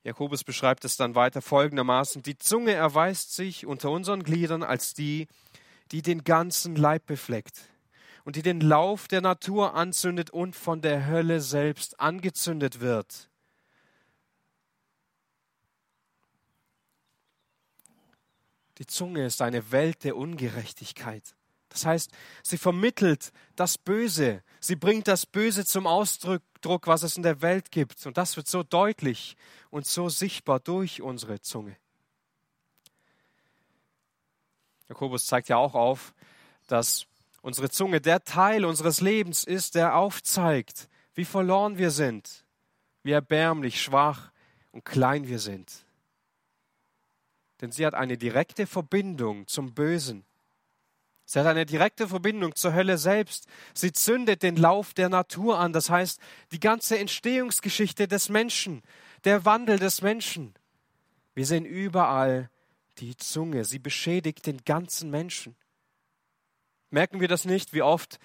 [0.05, 5.29] Jakobus beschreibt es dann weiter folgendermaßen, die Zunge erweist sich unter unseren Gliedern als die,
[5.93, 7.71] die den ganzen Leib befleckt
[8.25, 13.31] und die den Lauf der Natur anzündet und von der Hölle selbst angezündet wird.
[18.79, 21.35] Die Zunge ist eine Welt der Ungerechtigkeit.
[21.69, 22.11] Das heißt,
[22.43, 24.43] sie vermittelt das Böse.
[24.61, 26.43] Sie bringt das Böse zum Ausdruck,
[26.87, 28.07] was es in der Welt gibt.
[28.07, 29.37] Und das wird so deutlich
[29.71, 31.77] und so sichtbar durch unsere Zunge.
[34.89, 36.15] Jakobus zeigt ja auch auf,
[36.69, 37.07] dass
[37.43, 42.45] unsere Zunge der Teil unseres Lebens ist, der aufzeigt, wie verloren wir sind,
[43.03, 44.31] wie erbärmlich, schwach
[44.71, 45.84] und klein wir sind.
[47.61, 50.25] Denn sie hat eine direkte Verbindung zum Bösen.
[51.27, 53.47] Sie hat eine direkte Verbindung zur Hölle selbst.
[53.73, 56.21] Sie zündet den Lauf der Natur an, das heißt
[56.53, 58.83] die ganze Entstehungsgeschichte des Menschen,
[59.25, 60.55] der Wandel des Menschen.
[61.35, 62.51] Wir sehen überall
[62.99, 65.57] die Zunge, sie beschädigt den ganzen Menschen.
[66.91, 68.19] Merken wir das nicht, wie oft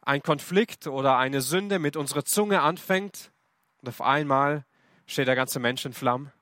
[0.00, 3.30] ein Konflikt oder eine Sünde mit unserer Zunge anfängt
[3.80, 4.64] und auf einmal
[5.06, 6.32] steht der ganze Mensch in Flammen?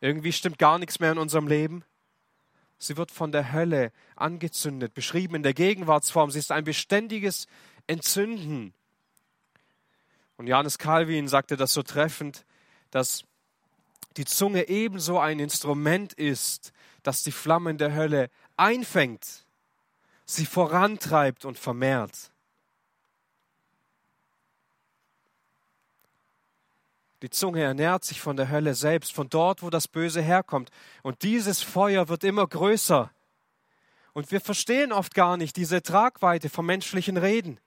[0.00, 1.84] Irgendwie stimmt gar nichts mehr in unserem Leben.
[2.78, 6.30] Sie wird von der Hölle angezündet, beschrieben in der Gegenwartsform.
[6.30, 7.46] Sie ist ein beständiges
[7.86, 8.72] Entzünden.
[10.36, 12.46] Und Johannes Calvin sagte das so treffend,
[12.90, 13.24] dass
[14.16, 19.44] die Zunge ebenso ein Instrument ist, das die Flammen der Hölle einfängt
[20.30, 22.29] sie vorantreibt und vermehrt.
[27.22, 30.70] Die Zunge ernährt sich von der Hölle selbst, von dort, wo das Böse herkommt.
[31.02, 33.10] Und dieses Feuer wird immer größer.
[34.12, 37.60] Und wir verstehen oft gar nicht diese Tragweite vom menschlichen Reden.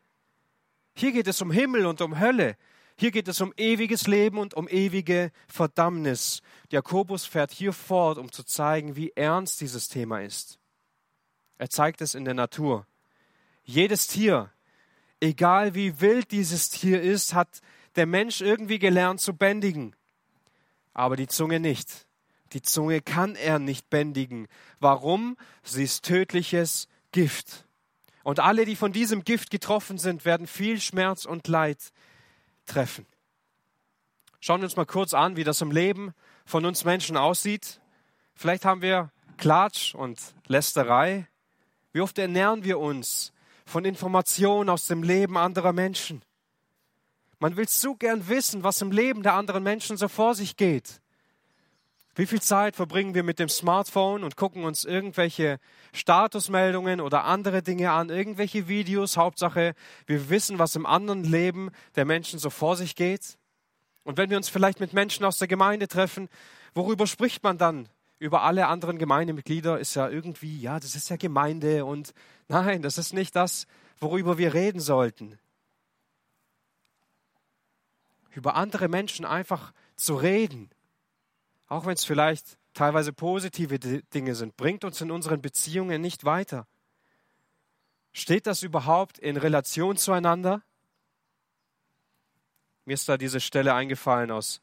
[0.95, 2.57] Hier geht es um Himmel und um Hölle.
[2.95, 6.41] Hier geht es um ewiges Leben und um ewige Verdammnis.
[6.71, 10.59] Jakobus fährt hier fort, um zu zeigen, wie ernst dieses Thema ist.
[11.57, 12.85] Er zeigt es in der Natur.
[13.63, 14.51] Jedes Tier,
[15.19, 17.61] egal wie wild dieses Tier ist, hat
[17.95, 19.95] der Mensch irgendwie gelernt zu bändigen.
[20.93, 22.07] Aber die Zunge nicht.
[22.53, 24.47] Die Zunge kann er nicht bändigen.
[24.79, 25.37] Warum?
[25.63, 27.65] Sie ist tödliches Gift.
[28.23, 31.91] Und alle, die von diesem Gift getroffen sind, werden viel Schmerz und Leid
[32.65, 33.05] treffen.
[34.39, 36.13] Schauen wir uns mal kurz an, wie das im Leben
[36.45, 37.81] von uns Menschen aussieht.
[38.35, 41.27] Vielleicht haben wir Klatsch und Lästerei.
[41.91, 43.33] Wie oft ernähren wir uns
[43.65, 46.23] von Informationen aus dem Leben anderer Menschen?
[47.43, 51.01] Man will so gern wissen, was im Leben der anderen Menschen so vor sich geht.
[52.15, 55.59] Wie viel Zeit verbringen wir mit dem Smartphone und gucken uns irgendwelche
[55.91, 59.17] Statusmeldungen oder andere Dinge an, irgendwelche Videos?
[59.17, 59.75] Hauptsache,
[60.05, 63.37] wir wissen, was im anderen Leben der Menschen so vor sich geht.
[64.05, 66.29] Und wenn wir uns vielleicht mit Menschen aus der Gemeinde treffen,
[66.73, 67.89] worüber spricht man dann?
[68.19, 72.13] Über alle anderen Gemeindemitglieder ist ja irgendwie, ja, das ist ja Gemeinde und
[72.47, 73.67] nein, das ist nicht das,
[73.99, 75.37] worüber wir reden sollten.
[78.33, 80.69] Über andere Menschen einfach zu reden,
[81.67, 86.67] auch wenn es vielleicht teilweise positive Dinge sind, bringt uns in unseren Beziehungen nicht weiter.
[88.11, 90.61] Steht das überhaupt in Relation zueinander?
[92.85, 94.61] Mir ist da diese Stelle eingefallen aus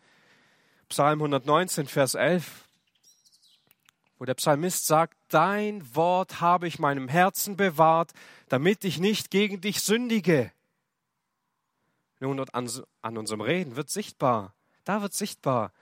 [0.89, 2.69] Psalm 119, Vers 11,
[4.19, 8.13] wo der Psalmist sagt, Dein Wort habe ich meinem Herzen bewahrt,
[8.49, 10.53] damit ich nicht gegen dich sündige.
[12.21, 14.55] Nun, an, an unserem Reden wird sichtbar,
[14.85, 15.73] da wird sichtbar,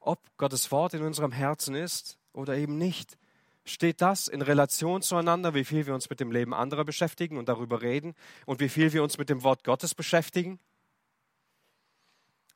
[0.00, 3.18] ob Gottes Wort in unserem Herzen ist oder eben nicht.
[3.64, 7.50] Steht das in Relation zueinander, wie viel wir uns mit dem Leben anderer beschäftigen und
[7.50, 8.14] darüber reden
[8.46, 10.58] und wie viel wir uns mit dem Wort Gottes beschäftigen?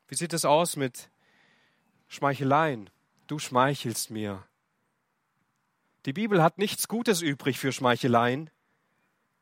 [0.09, 1.11] Wie sieht es aus mit
[2.09, 2.89] Schmeicheleien?
[3.27, 4.43] Du schmeichelst mir.
[6.07, 8.49] Die Bibel hat nichts Gutes übrig für Schmeicheleien.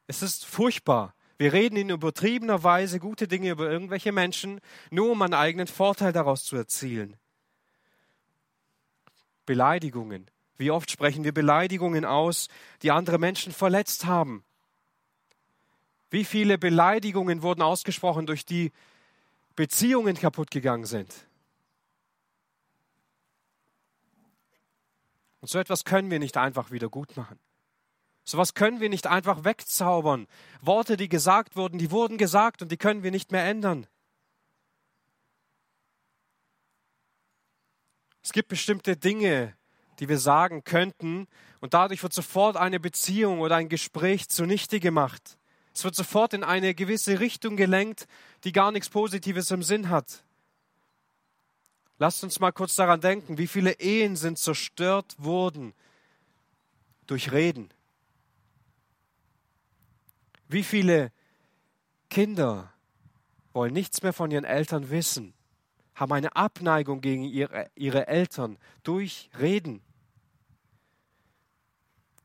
[0.08, 1.14] Es ist furchtbar.
[1.40, 6.12] Wir reden in übertriebener Weise gute Dinge über irgendwelche Menschen, nur um einen eigenen Vorteil
[6.12, 7.16] daraus zu erzielen.
[9.46, 10.30] Beleidigungen.
[10.58, 12.48] Wie oft sprechen wir Beleidigungen aus,
[12.82, 14.44] die andere Menschen verletzt haben?
[16.10, 18.70] Wie viele Beleidigungen wurden ausgesprochen, durch die
[19.56, 21.26] Beziehungen kaputt gegangen sind?
[25.40, 27.38] Und so etwas können wir nicht einfach wieder gut machen.
[28.30, 30.28] So etwas können wir nicht einfach wegzaubern.
[30.62, 33.88] Worte, die gesagt wurden, die wurden gesagt und die können wir nicht mehr ändern.
[38.22, 39.56] Es gibt bestimmte Dinge,
[39.98, 41.26] die wir sagen könnten
[41.58, 45.36] und dadurch wird sofort eine Beziehung oder ein Gespräch zunichte gemacht.
[45.74, 48.06] Es wird sofort in eine gewisse Richtung gelenkt,
[48.44, 50.22] die gar nichts Positives im Sinn hat.
[51.98, 55.74] Lasst uns mal kurz daran denken, wie viele Ehen sind zerstört worden
[57.08, 57.74] durch Reden.
[60.52, 61.12] Wie viele
[62.08, 62.72] Kinder
[63.52, 65.32] wollen nichts mehr von ihren Eltern wissen
[65.94, 69.82] haben eine Abneigung gegen ihre, ihre Eltern durch Reden.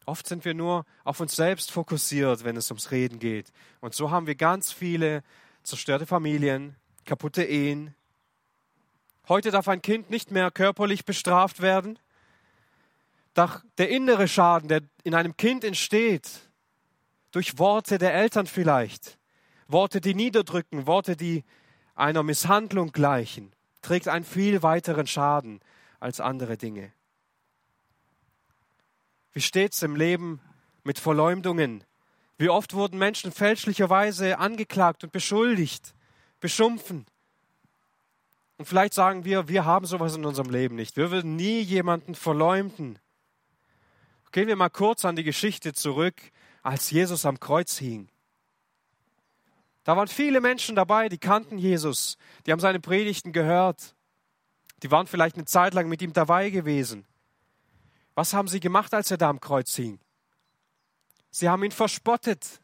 [0.06, 3.52] Oft sind wir nur auf uns selbst fokussiert, wenn es ums Reden geht.
[3.82, 5.24] Und so haben wir ganz viele
[5.64, 7.94] zerstörte Familien, kaputte Ehen.
[9.28, 12.00] Heute darf ein Kind nicht mehr körperlich bestraft werden.
[13.34, 16.45] Doch der innere Schaden, der in einem Kind entsteht,
[17.36, 19.20] durch Worte der Eltern vielleicht,
[19.68, 21.44] Worte, die niederdrücken, Worte, die
[21.94, 25.60] einer Misshandlung gleichen, trägt einen viel weiteren Schaden
[26.00, 26.94] als andere Dinge.
[29.34, 30.40] Wie steht es im Leben
[30.86, 31.84] mit Verleumdungen?
[32.38, 35.94] Wie oft wurden Menschen fälschlicherweise angeklagt und beschuldigt,
[36.40, 37.06] beschumpfen?
[38.58, 40.96] Und vielleicht sagen wir, wir haben sowas in unserem Leben nicht.
[40.96, 42.98] Wir würden nie jemanden verleumden.
[44.32, 46.16] Gehen wir mal kurz an die Geschichte zurück,
[46.66, 48.10] als Jesus am Kreuz hing.
[49.84, 53.96] Da waren viele Menschen dabei, die kannten Jesus, die haben seine Predigten gehört,
[54.82, 57.06] die waren vielleicht eine Zeit lang mit ihm dabei gewesen.
[58.16, 60.00] Was haben sie gemacht, als er da am Kreuz hing?
[61.30, 62.60] Sie haben ihn verspottet.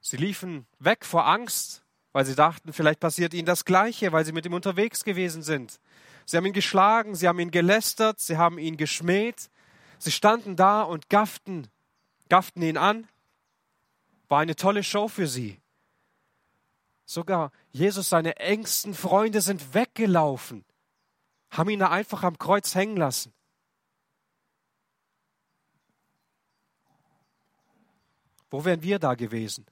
[0.00, 4.32] Sie liefen weg vor Angst, weil sie dachten, vielleicht passiert ihnen das Gleiche, weil sie
[4.32, 5.78] mit ihm unterwegs gewesen sind.
[6.26, 9.48] Sie haben ihn geschlagen, sie haben ihn gelästert, sie haben ihn geschmäht.
[10.00, 11.68] Sie standen da und gafften,
[12.28, 13.06] gafften ihn an
[14.30, 15.60] war eine tolle Show für sie.
[17.04, 20.64] Sogar Jesus, seine engsten Freunde sind weggelaufen,
[21.50, 23.32] haben ihn da einfach am Kreuz hängen lassen.
[28.48, 29.66] Wo wären wir da gewesen?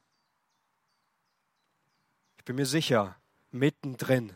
[2.39, 3.17] Ich bin mir sicher,
[3.53, 4.33] mittendrin.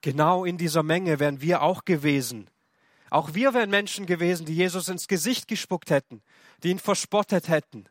[0.00, 2.48] Genau in dieser Menge wären wir auch gewesen.
[3.10, 6.22] Auch wir wären Menschen gewesen, die Jesus ins Gesicht gespuckt hätten,
[6.62, 7.86] die ihn verspottet hätten.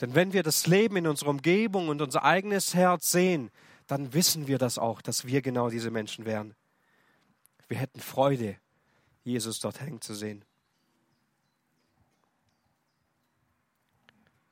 [0.00, 3.50] Denn wenn wir das Leben in unserer Umgebung und unser eigenes Herz sehen,
[3.86, 6.54] dann wissen wir das auch, dass wir genau diese Menschen wären.
[7.68, 8.58] Wir hätten Freude,
[9.24, 10.44] Jesus dort hängen zu sehen.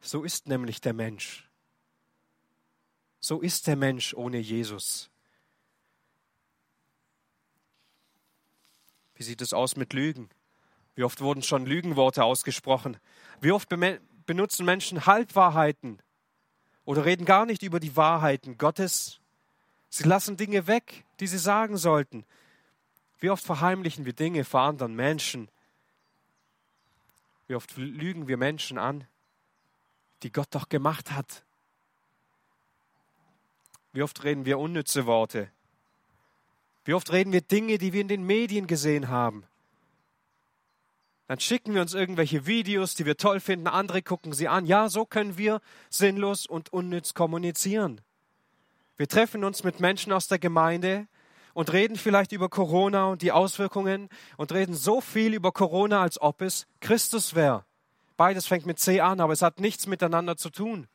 [0.00, 1.48] So ist nämlich der Mensch.
[3.20, 5.10] So ist der Mensch ohne Jesus.
[9.24, 10.28] Wie sieht es aus mit Lügen?
[10.96, 12.98] Wie oft wurden schon Lügenworte ausgesprochen?
[13.40, 13.70] Wie oft
[14.26, 15.98] benutzen Menschen Halbwahrheiten
[16.84, 19.20] oder reden gar nicht über die Wahrheiten Gottes.
[19.88, 22.26] Sie lassen Dinge weg, die sie sagen sollten.
[23.18, 25.48] Wie oft verheimlichen wir Dinge vor anderen Menschen?
[27.46, 29.06] Wie oft lügen wir Menschen an,
[30.22, 31.46] die Gott doch gemacht hat?
[33.94, 35.50] Wie oft reden wir unnütze Worte?
[36.84, 39.44] Wie oft reden wir Dinge, die wir in den Medien gesehen haben?
[41.26, 44.66] Dann schicken wir uns irgendwelche Videos, die wir toll finden, andere gucken sie an.
[44.66, 48.02] Ja, so können wir sinnlos und unnütz kommunizieren.
[48.96, 51.08] Wir treffen uns mit Menschen aus der Gemeinde
[51.54, 56.20] und reden vielleicht über Corona und die Auswirkungen und reden so viel über Corona, als
[56.20, 57.64] ob es Christus wäre.
[58.16, 60.86] Beides fängt mit C an, aber es hat nichts miteinander zu tun.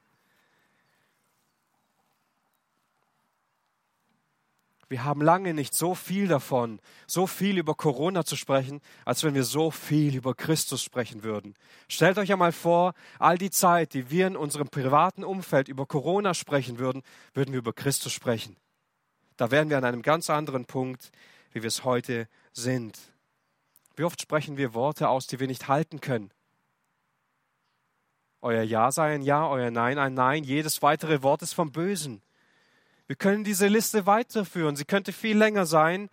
[4.90, 9.36] Wir haben lange nicht so viel davon, so viel über Corona zu sprechen, als wenn
[9.36, 11.54] wir so viel über Christus sprechen würden.
[11.88, 16.34] Stellt euch einmal vor, all die Zeit, die wir in unserem privaten Umfeld über Corona
[16.34, 17.04] sprechen würden,
[17.36, 18.58] würden wir über Christus sprechen.
[19.38, 21.12] Da wären wir an einem ganz anderen Punkt,
[21.52, 22.98] wie wir es heute sind.
[23.96, 26.32] Wie oft sprechen wir Worte aus, die wir nicht halten können?
[28.42, 30.44] Euer Ja sei ein Ja, euer Nein ein Nein.
[30.44, 32.24] Jedes weitere Wort ist vom Bösen.
[33.10, 34.76] Wir können diese Liste weiterführen.
[34.76, 36.12] Sie könnte viel länger sein.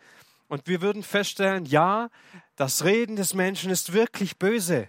[0.48, 2.08] Und wir würden feststellen, ja,
[2.56, 4.88] das Reden des Menschen ist wirklich böse.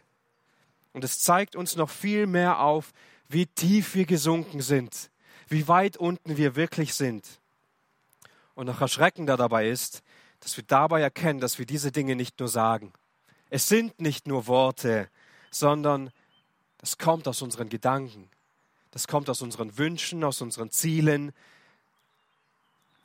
[0.94, 2.94] Und es zeigt uns noch viel mehr auf,
[3.28, 5.12] wie tief wir gesunken sind,
[5.50, 7.26] wie weit unten wir wirklich sind.
[8.56, 10.02] Und noch erschreckender dabei ist,
[10.40, 12.94] dass wir dabei erkennen, dass wir diese Dinge nicht nur sagen.
[13.50, 15.10] Es sind nicht nur Worte,
[15.52, 16.12] sondern
[16.78, 18.30] das kommt aus unseren Gedanken.
[18.92, 21.34] Das kommt aus unseren Wünschen, aus unseren Zielen,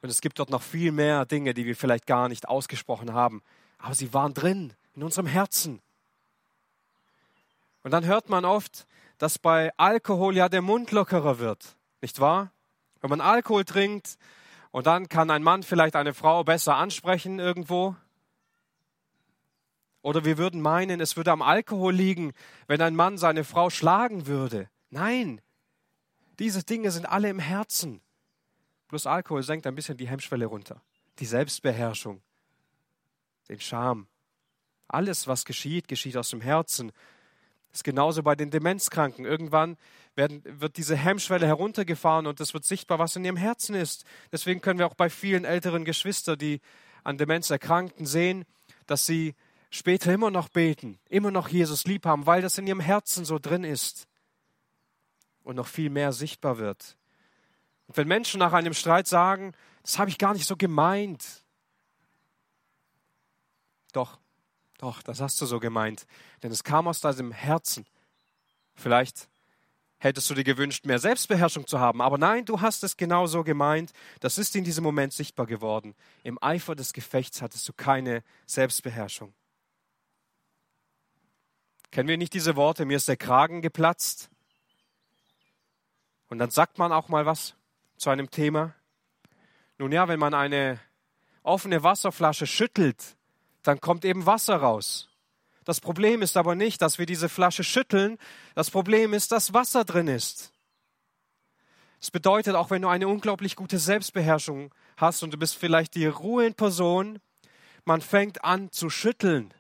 [0.02, 3.42] und es gibt dort noch viel mehr Dinge, die wir vielleicht gar nicht ausgesprochen haben.
[3.78, 5.80] Aber sie waren drin, in unserem Herzen.
[7.84, 8.86] Und dann hört man oft,
[9.18, 11.76] dass bei Alkohol ja der Mund lockerer wird.
[12.00, 12.50] Nicht wahr?
[13.00, 14.18] Wenn man Alkohol trinkt
[14.72, 17.94] und dann kann ein Mann vielleicht eine Frau besser ansprechen irgendwo.
[20.02, 22.32] Oder wir würden meinen, es würde am Alkohol liegen,
[22.66, 24.68] wenn ein Mann seine Frau schlagen würde.
[24.90, 25.40] Nein,
[26.40, 28.00] diese Dinge sind alle im Herzen.
[28.92, 30.82] Plus Alkohol senkt ein bisschen die Hemmschwelle runter.
[31.18, 32.20] Die Selbstbeherrschung,
[33.48, 34.06] den Scham.
[34.86, 36.92] Alles, was geschieht, geschieht aus dem Herzen.
[37.70, 39.24] Das ist genauso bei den Demenzkranken.
[39.24, 39.78] Irgendwann
[40.14, 44.04] werden, wird diese Hemmschwelle heruntergefahren und es wird sichtbar, was in ihrem Herzen ist.
[44.30, 46.60] Deswegen können wir auch bei vielen älteren Geschwistern, die
[47.02, 48.44] an Demenz erkrankten, sehen,
[48.86, 49.34] dass sie
[49.70, 53.38] später immer noch beten, immer noch Jesus lieb haben, weil das in ihrem Herzen so
[53.38, 54.06] drin ist
[55.44, 56.98] und noch viel mehr sichtbar wird.
[57.96, 61.42] Wenn Menschen nach einem Streit sagen, das habe ich gar nicht so gemeint.
[63.92, 64.18] Doch,
[64.78, 66.06] doch, das hast du so gemeint.
[66.42, 67.86] Denn es kam aus deinem Herzen.
[68.74, 69.28] Vielleicht
[69.98, 72.00] hättest du dir gewünscht, mehr Selbstbeherrschung zu haben.
[72.00, 73.92] Aber nein, du hast es genau so gemeint.
[74.20, 75.94] Das ist in diesem Moment sichtbar geworden.
[76.24, 79.32] Im Eifer des Gefechts hattest du keine Selbstbeherrschung.
[81.92, 82.84] Kennen wir nicht diese Worte?
[82.84, 84.30] Mir ist der Kragen geplatzt.
[86.28, 87.54] Und dann sagt man auch mal was
[88.02, 88.74] zu einem Thema?
[89.78, 90.80] Nun ja, wenn man eine
[91.42, 93.16] offene Wasserflasche schüttelt,
[93.62, 95.08] dann kommt eben Wasser raus.
[95.64, 98.18] Das Problem ist aber nicht, dass wir diese Flasche schütteln.
[98.56, 100.52] Das Problem ist, dass Wasser drin ist.
[102.00, 106.06] Das bedeutet, auch wenn du eine unglaublich gute Selbstbeherrschung hast und du bist vielleicht die
[106.06, 107.20] Ruhe in Person,
[107.84, 109.54] man fängt an zu schütteln,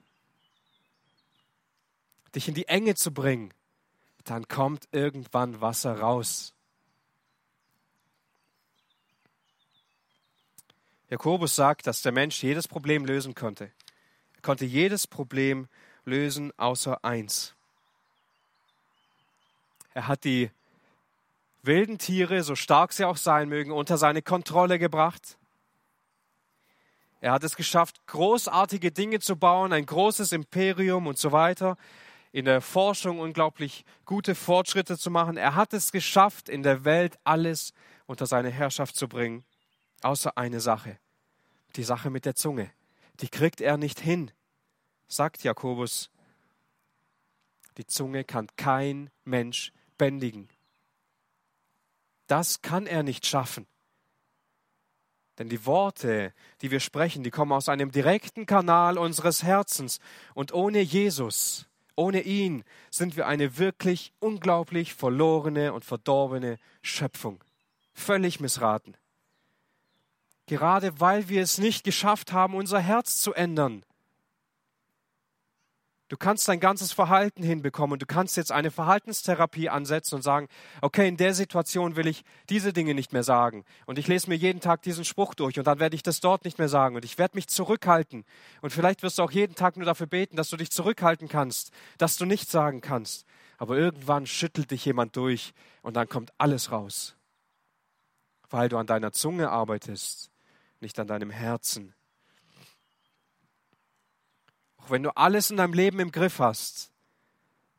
[2.34, 3.54] dich in die Enge zu bringen,
[4.24, 6.54] dann kommt irgendwann Wasser raus.
[11.12, 13.64] Jakobus sagt, dass der Mensch jedes Problem lösen konnte.
[14.34, 15.68] Er konnte jedes Problem
[16.06, 17.54] lösen, außer eins.
[19.92, 20.50] Er hat die
[21.62, 25.36] wilden Tiere, so stark sie auch sein mögen, unter seine Kontrolle gebracht.
[27.20, 31.76] Er hat es geschafft, großartige Dinge zu bauen, ein großes Imperium und so weiter,
[32.32, 35.36] in der Forschung unglaublich gute Fortschritte zu machen.
[35.36, 37.74] Er hat es geschafft, in der Welt alles
[38.06, 39.44] unter seine Herrschaft zu bringen,
[40.00, 41.01] außer eine Sache
[41.76, 42.70] die Sache mit der Zunge.
[43.20, 44.30] Die kriegt er nicht hin,
[45.08, 46.10] sagt Jakobus.
[47.76, 50.48] Die Zunge kann kein Mensch bändigen.
[52.26, 53.66] Das kann er nicht schaffen.
[55.38, 59.98] Denn die Worte, die wir sprechen, die kommen aus einem direkten Kanal unseres Herzens.
[60.34, 61.66] Und ohne Jesus,
[61.96, 67.42] ohne ihn, sind wir eine wirklich unglaublich verlorene und verdorbene Schöpfung.
[67.94, 68.96] Völlig missraten
[70.52, 73.86] gerade weil wir es nicht geschafft haben, unser Herz zu ändern.
[76.10, 80.48] Du kannst dein ganzes Verhalten hinbekommen und du kannst jetzt eine Verhaltenstherapie ansetzen und sagen,
[80.82, 83.64] okay, in der Situation will ich diese Dinge nicht mehr sagen.
[83.86, 86.44] Und ich lese mir jeden Tag diesen Spruch durch und dann werde ich das dort
[86.44, 88.26] nicht mehr sagen und ich werde mich zurückhalten.
[88.60, 91.70] Und vielleicht wirst du auch jeden Tag nur dafür beten, dass du dich zurückhalten kannst,
[91.96, 93.24] dass du nichts sagen kannst.
[93.56, 97.16] Aber irgendwann schüttelt dich jemand durch und dann kommt alles raus
[98.52, 100.31] weil du an deiner Zunge arbeitest,
[100.82, 101.94] nicht an deinem Herzen.
[104.76, 106.90] Auch wenn du alles in deinem Leben im Griff hast,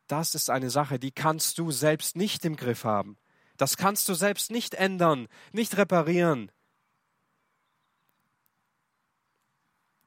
[0.08, 3.18] das ist eine Sache, die kannst du selbst nicht im Griff haben.
[3.58, 6.52] Das kannst du selbst nicht ändern, nicht reparieren.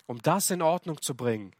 [0.06, 1.54] Um das in Ordnung zu bringen,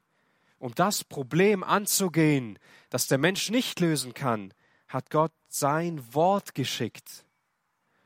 [0.59, 2.59] um das Problem anzugehen,
[2.91, 4.55] das der Mensch nicht lösen kann,
[4.89, 7.25] hat Gott sein Wort geschickt.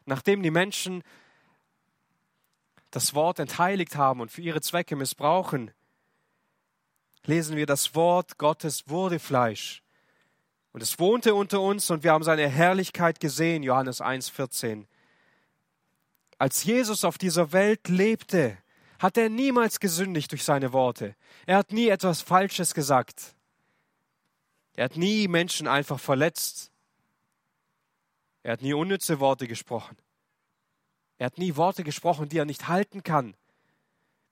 [0.06, 1.02] Nachdem die Menschen
[2.90, 5.70] das Wort entheiligt haben und für ihre Zwecke missbrauchen,
[7.24, 9.82] lesen wir, das Wort Gottes wurde Fleisch.
[10.72, 14.86] Und es wohnte unter uns und wir haben seine Herrlichkeit gesehen, Johannes 1,14.
[16.38, 18.56] Als Jesus auf dieser Welt lebte,
[18.98, 21.16] hat er niemals gesündigt durch seine Worte.
[21.46, 23.34] Er hat nie etwas Falsches gesagt.
[24.76, 26.70] Er hat nie Menschen einfach verletzt.
[28.42, 29.96] Er hat nie unnütze Worte gesprochen.
[31.20, 33.34] Er hat nie Worte gesprochen, die er nicht halten kann.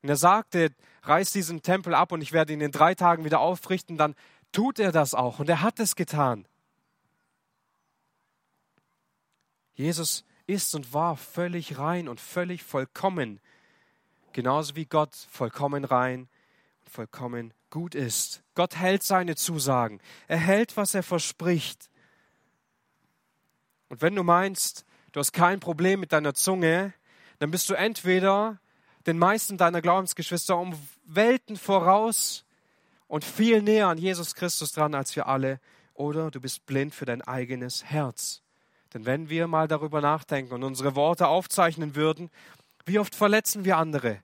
[0.00, 3.40] Und er sagte, reiß diesen Tempel ab und ich werde ihn in drei Tagen wieder
[3.40, 4.14] aufrichten, dann
[4.52, 5.38] tut er das auch.
[5.38, 6.48] Und er hat es getan.
[9.74, 13.38] Jesus ist und war völlig rein und völlig vollkommen,
[14.32, 16.26] genauso wie Gott vollkommen rein
[16.80, 18.42] und vollkommen gut ist.
[18.54, 20.00] Gott hält seine Zusagen.
[20.26, 21.90] Er hält, was er verspricht.
[23.90, 26.92] Und wenn du meinst, du hast kein Problem mit deiner Zunge,
[27.38, 28.58] dann bist du entweder
[29.06, 32.44] den meisten deiner Glaubensgeschwister um Welten voraus
[33.06, 35.60] und viel näher an Jesus Christus dran als wir alle,
[35.94, 38.42] oder du bist blind für dein eigenes Herz.
[38.94, 42.30] Denn wenn wir mal darüber nachdenken und unsere Worte aufzeichnen würden,
[42.86, 44.22] wie oft verletzen wir andere?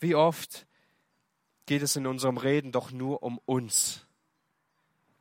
[0.00, 0.66] Wie oft
[1.66, 4.04] geht es in unserem Reden doch nur um uns?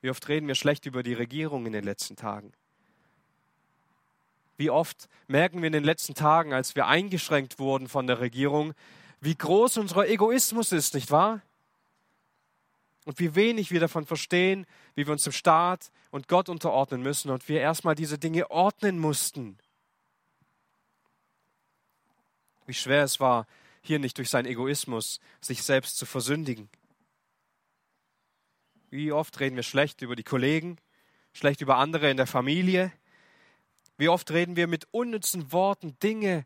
[0.01, 2.51] Wie oft reden wir schlecht über die Regierung in den letzten Tagen?
[4.57, 8.73] Wie oft merken wir in den letzten Tagen, als wir eingeschränkt wurden von der Regierung,
[9.21, 11.41] wie groß unser Egoismus ist, nicht wahr?
[13.05, 17.29] Und wie wenig wir davon verstehen, wie wir uns dem Staat und Gott unterordnen müssen
[17.29, 19.57] und wir erstmal diese Dinge ordnen mussten.
[22.65, 23.47] Wie schwer es war,
[23.81, 26.69] hier nicht durch seinen Egoismus sich selbst zu versündigen.
[28.89, 30.77] Wie oft reden wir schlecht über die Kollegen,
[31.31, 32.91] schlecht über andere in der Familie,
[33.97, 36.45] wie oft reden wir mit unnützen Worten Dinge,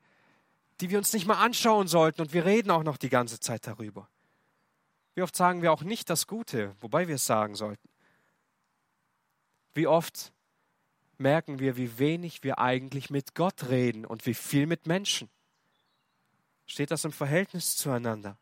[0.79, 3.67] die wir uns nicht mal anschauen sollten und wir reden auch noch die ganze Zeit
[3.67, 4.09] darüber.
[5.13, 7.89] Wie oft sagen wir auch nicht das Gute, wobei wir es sagen sollten.
[9.73, 10.31] Wie oft
[11.21, 15.29] merken wir, wie wenig wir eigentlich mit Gott reden und wie viel mit Menschen.
[16.65, 18.37] Steht das im Verhältnis zueinander?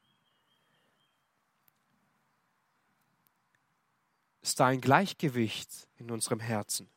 [4.42, 6.90] Ist da ein Gleichgewicht in unserem Herzen?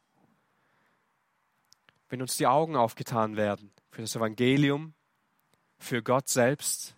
[2.12, 4.92] Wenn uns die Augen aufgetan werden für das Evangelium,
[5.78, 6.94] für Gott selbst,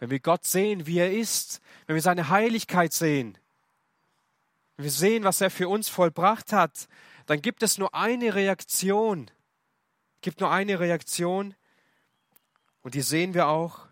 [0.00, 3.38] wenn wir Gott sehen, wie er ist, wenn wir seine Heiligkeit sehen,
[4.74, 6.88] wenn wir sehen, was er für uns vollbracht hat,
[7.26, 9.30] dann gibt es nur eine Reaktion,
[10.20, 11.54] gibt nur eine Reaktion
[12.82, 13.86] und die sehen wir auch.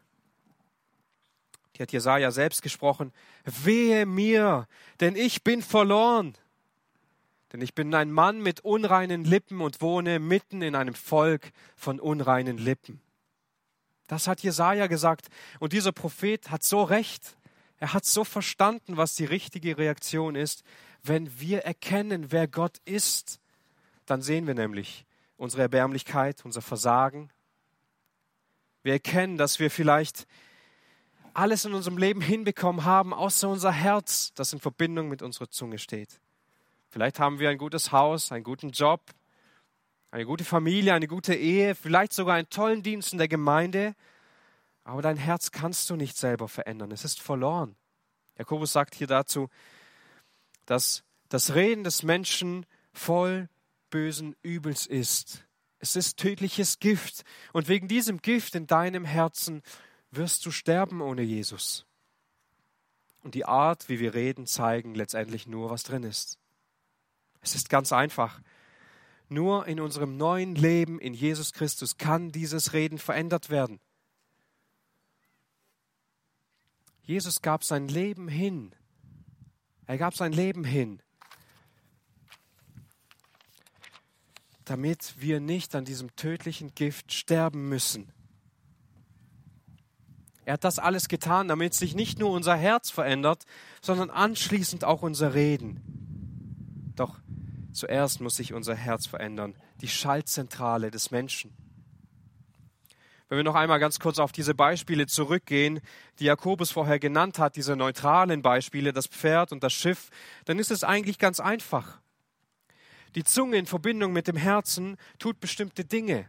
[1.76, 3.12] Die hat Jesaja selbst gesprochen.
[3.44, 4.66] Wehe mir,
[4.98, 6.36] denn ich bin verloren.
[7.52, 11.98] Denn ich bin ein Mann mit unreinen Lippen und wohne mitten in einem Volk von
[11.98, 13.00] unreinen Lippen.
[14.06, 15.28] Das hat Jesaja gesagt.
[15.58, 17.36] Und dieser Prophet hat so recht.
[17.78, 20.62] Er hat so verstanden, was die richtige Reaktion ist.
[21.02, 23.40] Wenn wir erkennen, wer Gott ist,
[24.04, 27.30] dann sehen wir nämlich unsere Erbärmlichkeit, unser Versagen.
[28.82, 30.26] Wir erkennen, dass wir vielleicht
[31.34, 35.78] alles in unserem Leben hinbekommen haben, außer unser Herz, das in Verbindung mit unserer Zunge
[35.78, 36.20] steht.
[36.90, 39.02] Vielleicht haben wir ein gutes Haus, einen guten Job,
[40.10, 43.94] eine gute Familie, eine gute Ehe, vielleicht sogar einen tollen Dienst in der Gemeinde.
[44.84, 46.90] Aber dein Herz kannst du nicht selber verändern.
[46.92, 47.76] Es ist verloren.
[48.38, 49.50] Jakobus sagt hier dazu,
[50.64, 53.50] dass das Reden des Menschen voll
[53.90, 55.44] bösen Übels ist.
[55.78, 57.24] Es ist tödliches Gift.
[57.52, 59.62] Und wegen diesem Gift in deinem Herzen
[60.10, 61.84] wirst du sterben ohne Jesus.
[63.22, 66.38] Und die Art, wie wir reden, zeigen letztendlich nur, was drin ist.
[67.42, 68.40] Es ist ganz einfach.
[69.28, 73.80] Nur in unserem neuen Leben in Jesus Christus kann dieses Reden verändert werden.
[77.02, 78.74] Jesus gab sein Leben hin.
[79.86, 81.00] Er gab sein Leben hin,
[84.66, 88.12] damit wir nicht an diesem tödlichen Gift sterben müssen.
[90.44, 93.44] Er hat das alles getan, damit sich nicht nur unser Herz verändert,
[93.80, 96.92] sondern anschließend auch unser Reden.
[96.96, 97.20] Doch
[97.78, 101.54] Zuerst muss sich unser Herz verändern, die Schaltzentrale des Menschen.
[103.28, 105.80] Wenn wir noch einmal ganz kurz auf diese Beispiele zurückgehen,
[106.18, 110.10] die Jakobus vorher genannt hat, diese neutralen Beispiele, das Pferd und das Schiff,
[110.44, 112.00] dann ist es eigentlich ganz einfach.
[113.14, 116.26] Die Zunge in Verbindung mit dem Herzen tut bestimmte Dinge.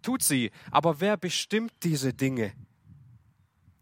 [0.00, 2.52] Tut sie, aber wer bestimmt diese Dinge?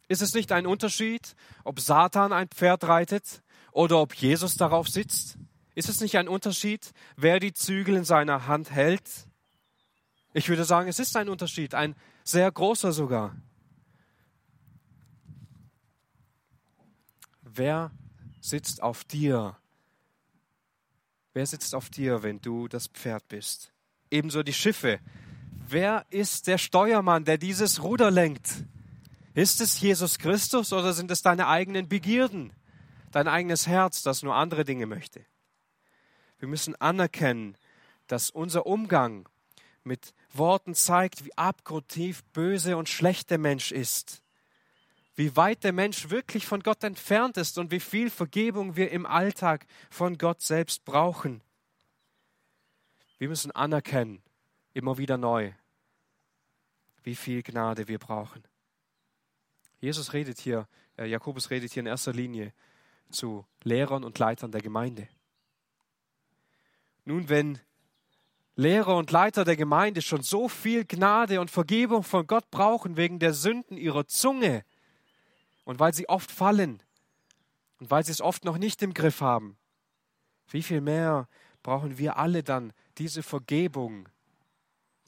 [0.09, 1.35] Ist es nicht ein Unterschied,
[1.65, 5.37] ob Satan ein Pferd reitet oder ob Jesus darauf sitzt?
[5.79, 9.29] Ist es nicht ein Unterschied, wer die Zügel in seiner Hand hält?
[10.33, 13.37] Ich würde sagen, es ist ein Unterschied, ein sehr großer sogar.
[17.43, 17.93] Wer
[18.41, 19.57] sitzt auf dir?
[21.33, 23.73] Wer sitzt auf dir, wenn du das Pferd bist?
[24.11, 24.99] Ebenso die Schiffe.
[25.69, 28.65] Wer ist der Steuermann, der dieses Ruder lenkt?
[29.33, 32.53] Ist es Jesus Christus oder sind es deine eigenen Begierden,
[33.13, 35.25] dein eigenes Herz, das nur andere Dinge möchte?
[36.39, 37.57] Wir müssen anerkennen,
[38.07, 39.29] dass unser Umgang
[39.85, 44.23] mit Worten zeigt, wie abgrundtief böse und schlecht der Mensch ist,
[45.17, 49.05] wie weit der Mensch wirklich von Gott entfernt ist und wie viel Vergebung wir im
[49.05, 51.43] Alltag von Gott selbst brauchen.
[53.19, 54.23] Wir müssen anerkennen,
[54.75, 55.53] immer wieder neu,
[57.03, 58.45] wie viel Gnade wir brauchen.
[59.81, 62.53] Jesus redet hier, äh, Jakobus redet hier in erster Linie
[63.11, 65.09] zu Lehrern und Leitern der Gemeinde.
[67.09, 67.59] Nun, wenn
[68.55, 73.19] Lehrer und Leiter der Gemeinde schon so viel Gnade und Vergebung von Gott brauchen wegen
[73.19, 74.63] der Sünden ihrer Zunge
[75.65, 76.83] und weil sie oft fallen
[77.81, 79.57] und weil sie es oft noch nicht im Griff haben,
[80.51, 81.29] wie viel mehr
[81.63, 84.11] brauchen wir alle dann diese Vergebung,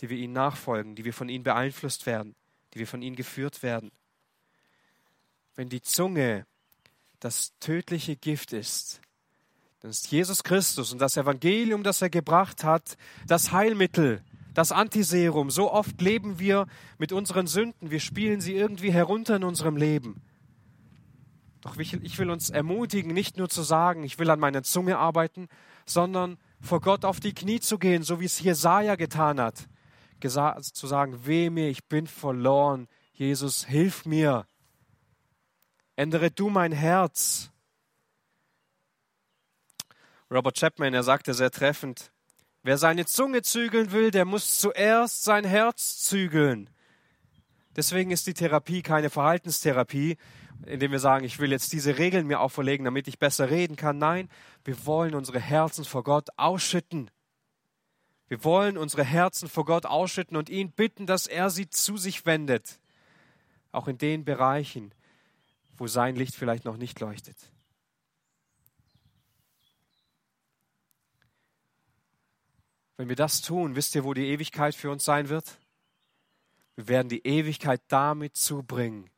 [0.01, 2.35] die wir ihnen nachfolgen, die wir von ihnen beeinflusst werden,
[2.73, 3.93] die wir von ihnen geführt werden.
[5.55, 6.47] Wenn die Zunge
[7.19, 9.03] das tödliche Gift ist,
[9.81, 14.23] dann ist Jesus Christus und das Evangelium, das er gebracht hat, das Heilmittel,
[14.53, 15.51] das Antiserum.
[15.51, 16.67] So oft leben wir
[16.99, 20.21] mit unseren Sünden, wir spielen sie irgendwie herunter in unserem Leben.
[21.63, 25.49] Doch ich will uns ermutigen, nicht nur zu sagen, ich will an meiner Zunge arbeiten,
[25.87, 29.67] sondern vor Gott auf die Knie zu gehen, so wie es Jesaja getan hat.
[30.21, 32.87] zu sagen, weh mir, ich bin verloren.
[33.13, 34.47] Jesus, hilf mir.
[35.97, 37.51] Ändere du mein Herz.
[40.33, 42.13] Robert Chapman, er sagte sehr treffend,
[42.63, 46.71] wer seine Zunge zügeln will, der muss zuerst sein Herz zügeln.
[47.75, 50.17] Deswegen ist die Therapie keine Verhaltenstherapie,
[50.67, 53.99] indem wir sagen, ich will jetzt diese Regeln mir auferlegen, damit ich besser reden kann.
[53.99, 54.29] Nein,
[54.65, 57.11] wir wollen unsere Herzen vor Gott ausschütten.
[58.29, 62.27] Wir wollen unsere Herzen vor Gott ausschütten und ihn bitten, dass er sie zu sich
[62.27, 62.79] wendet.
[63.73, 64.95] Auch in den Bereichen,
[65.77, 67.37] wo sein Licht vielleicht noch nicht leuchtet.
[73.01, 75.59] Wenn wir das tun, wisst ihr, wo die Ewigkeit für uns sein wird?
[76.77, 79.09] Wir werden die Ewigkeit damit zubringen,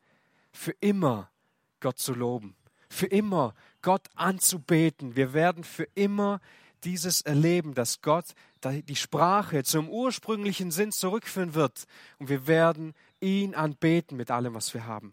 [0.52, 1.32] für immer
[1.80, 2.54] Gott zu loben,
[2.88, 5.16] für immer Gott anzubeten.
[5.16, 6.40] Wir werden für immer
[6.84, 8.26] dieses erleben, dass Gott
[8.62, 11.86] die Sprache zum ursprünglichen Sinn zurückführen wird
[12.20, 15.12] und wir werden ihn anbeten mit allem, was wir haben.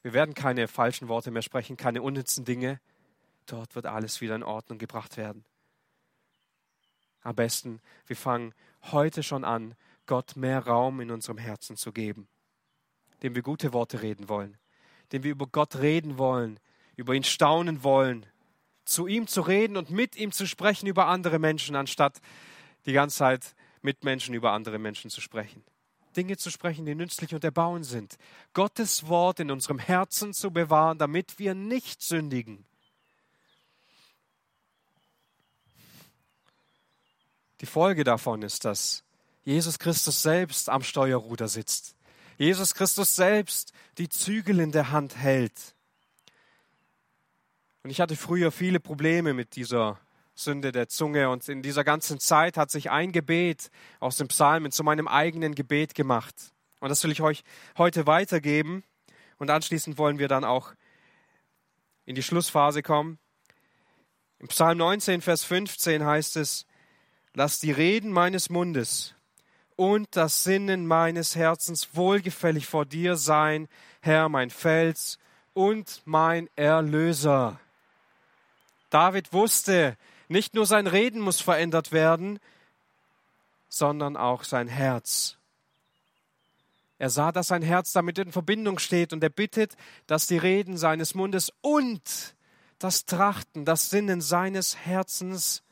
[0.00, 2.80] Wir werden keine falschen Worte mehr sprechen, keine unnützen Dinge.
[3.44, 5.44] Dort wird alles wieder in Ordnung gebracht werden.
[7.24, 8.54] Am besten, wir fangen
[8.92, 9.74] heute schon an,
[10.06, 12.28] Gott mehr Raum in unserem Herzen zu geben,
[13.22, 14.58] dem wir gute Worte reden wollen,
[15.10, 16.60] dem wir über Gott reden wollen,
[16.96, 18.26] über ihn staunen wollen,
[18.84, 22.20] zu ihm zu reden und mit ihm zu sprechen über andere Menschen, anstatt
[22.84, 25.64] die ganze Zeit mit Menschen über andere Menschen zu sprechen.
[26.16, 28.18] Dinge zu sprechen, die nützlich und erbauend sind.
[28.52, 32.66] Gottes Wort in unserem Herzen zu bewahren, damit wir nicht sündigen.
[37.60, 39.04] Die Folge davon ist, dass
[39.44, 41.96] Jesus Christus selbst am Steuerruder sitzt.
[42.36, 45.74] Jesus Christus selbst die Zügel in der Hand hält.
[47.82, 50.00] Und ich hatte früher viele Probleme mit dieser
[50.34, 54.72] Sünde der Zunge und in dieser ganzen Zeit hat sich ein Gebet aus dem Psalmen
[54.72, 56.34] zu meinem eigenen Gebet gemacht.
[56.80, 57.44] Und das will ich euch
[57.78, 58.82] heute weitergeben
[59.38, 60.74] und anschließend wollen wir dann auch
[62.04, 63.18] in die Schlussphase kommen.
[64.40, 66.66] Im Psalm 19, Vers 15 heißt es,
[67.34, 69.14] Lass die Reden meines Mundes
[69.74, 73.68] und das Sinnen meines Herzens wohlgefällig vor dir sein,
[74.00, 75.18] Herr, mein Fels
[75.52, 77.58] und mein Erlöser.
[78.90, 79.96] David wusste,
[80.28, 82.38] nicht nur sein Reden muss verändert werden,
[83.68, 85.36] sondern auch sein Herz.
[86.98, 89.76] Er sah, dass sein Herz damit in Verbindung steht und er bittet,
[90.06, 92.36] dass die Reden seines Mundes und
[92.78, 95.64] das Trachten, das Sinnen seines Herzens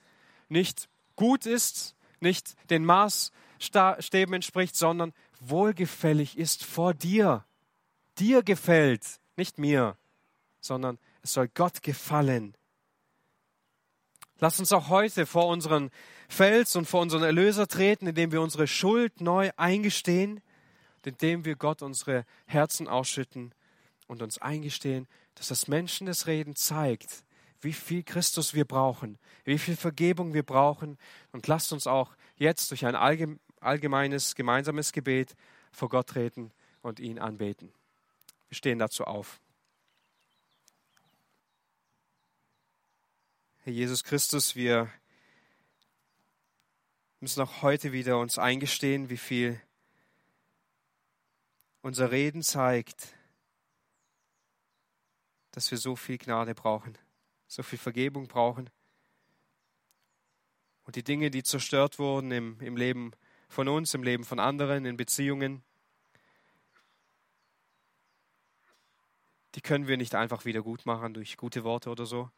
[0.48, 7.44] nicht gut ist, nicht den Maßstäben entspricht, sondern wohlgefällig ist vor dir.
[8.18, 9.96] Dir gefällt, nicht mir,
[10.60, 12.56] sondern es soll Gott gefallen.
[14.38, 15.90] Lass uns auch heute vor unseren
[16.28, 20.40] Fels und vor unseren Erlöser treten, indem wir unsere Schuld neu eingestehen,
[21.04, 23.54] indem wir Gott unsere Herzen ausschütten
[24.06, 27.24] und uns eingestehen, dass das Menschen des Reden zeigt,
[27.62, 30.98] wie viel Christus wir brauchen, wie viel Vergebung wir brauchen.
[31.30, 32.96] Und lasst uns auch jetzt durch ein
[33.60, 35.34] allgemeines, gemeinsames Gebet
[35.70, 36.52] vor Gott treten
[36.82, 37.72] und ihn anbeten.
[38.48, 39.40] Wir stehen dazu auf.
[43.60, 44.90] Herr Jesus Christus, wir
[47.20, 49.60] müssen auch heute wieder uns eingestehen, wie viel
[51.80, 53.14] unser Reden zeigt,
[55.52, 56.98] dass wir so viel Gnade brauchen,
[57.52, 58.70] so viel Vergebung brauchen.
[60.84, 63.12] Und die Dinge, die zerstört wurden im, im Leben
[63.48, 65.62] von uns, im Leben von anderen, in Beziehungen,
[69.54, 72.30] die können wir nicht einfach wieder gut machen durch gute Worte oder so.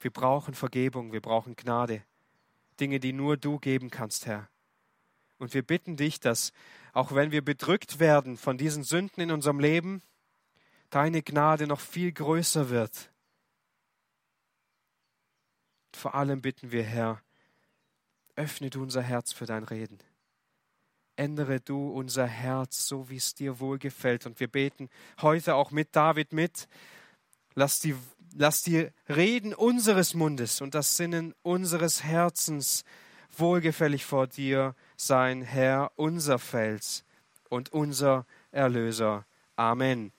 [0.00, 2.02] Wir brauchen Vergebung, wir brauchen Gnade.
[2.80, 4.48] Dinge, die nur du geben kannst, Herr.
[5.36, 6.54] Und wir bitten dich, dass
[6.94, 10.02] auch wenn wir bedrückt werden von diesen Sünden in unserem Leben,
[10.88, 13.09] deine Gnade noch viel größer wird.
[15.92, 17.20] Vor allem bitten wir, Herr,
[18.36, 19.98] öffne du unser Herz für dein Reden.
[21.16, 24.24] Ändere du unser Herz, so wie es dir wohlgefällt.
[24.26, 24.88] Und wir beten
[25.20, 26.68] heute auch mit David mit.
[27.54, 27.94] Lass die,
[28.34, 32.84] lass die Reden unseres Mundes und das Sinnen unseres Herzens
[33.36, 37.04] wohlgefällig vor dir sein, Herr, unser Fels
[37.48, 39.26] und unser Erlöser.
[39.56, 40.12] Amen.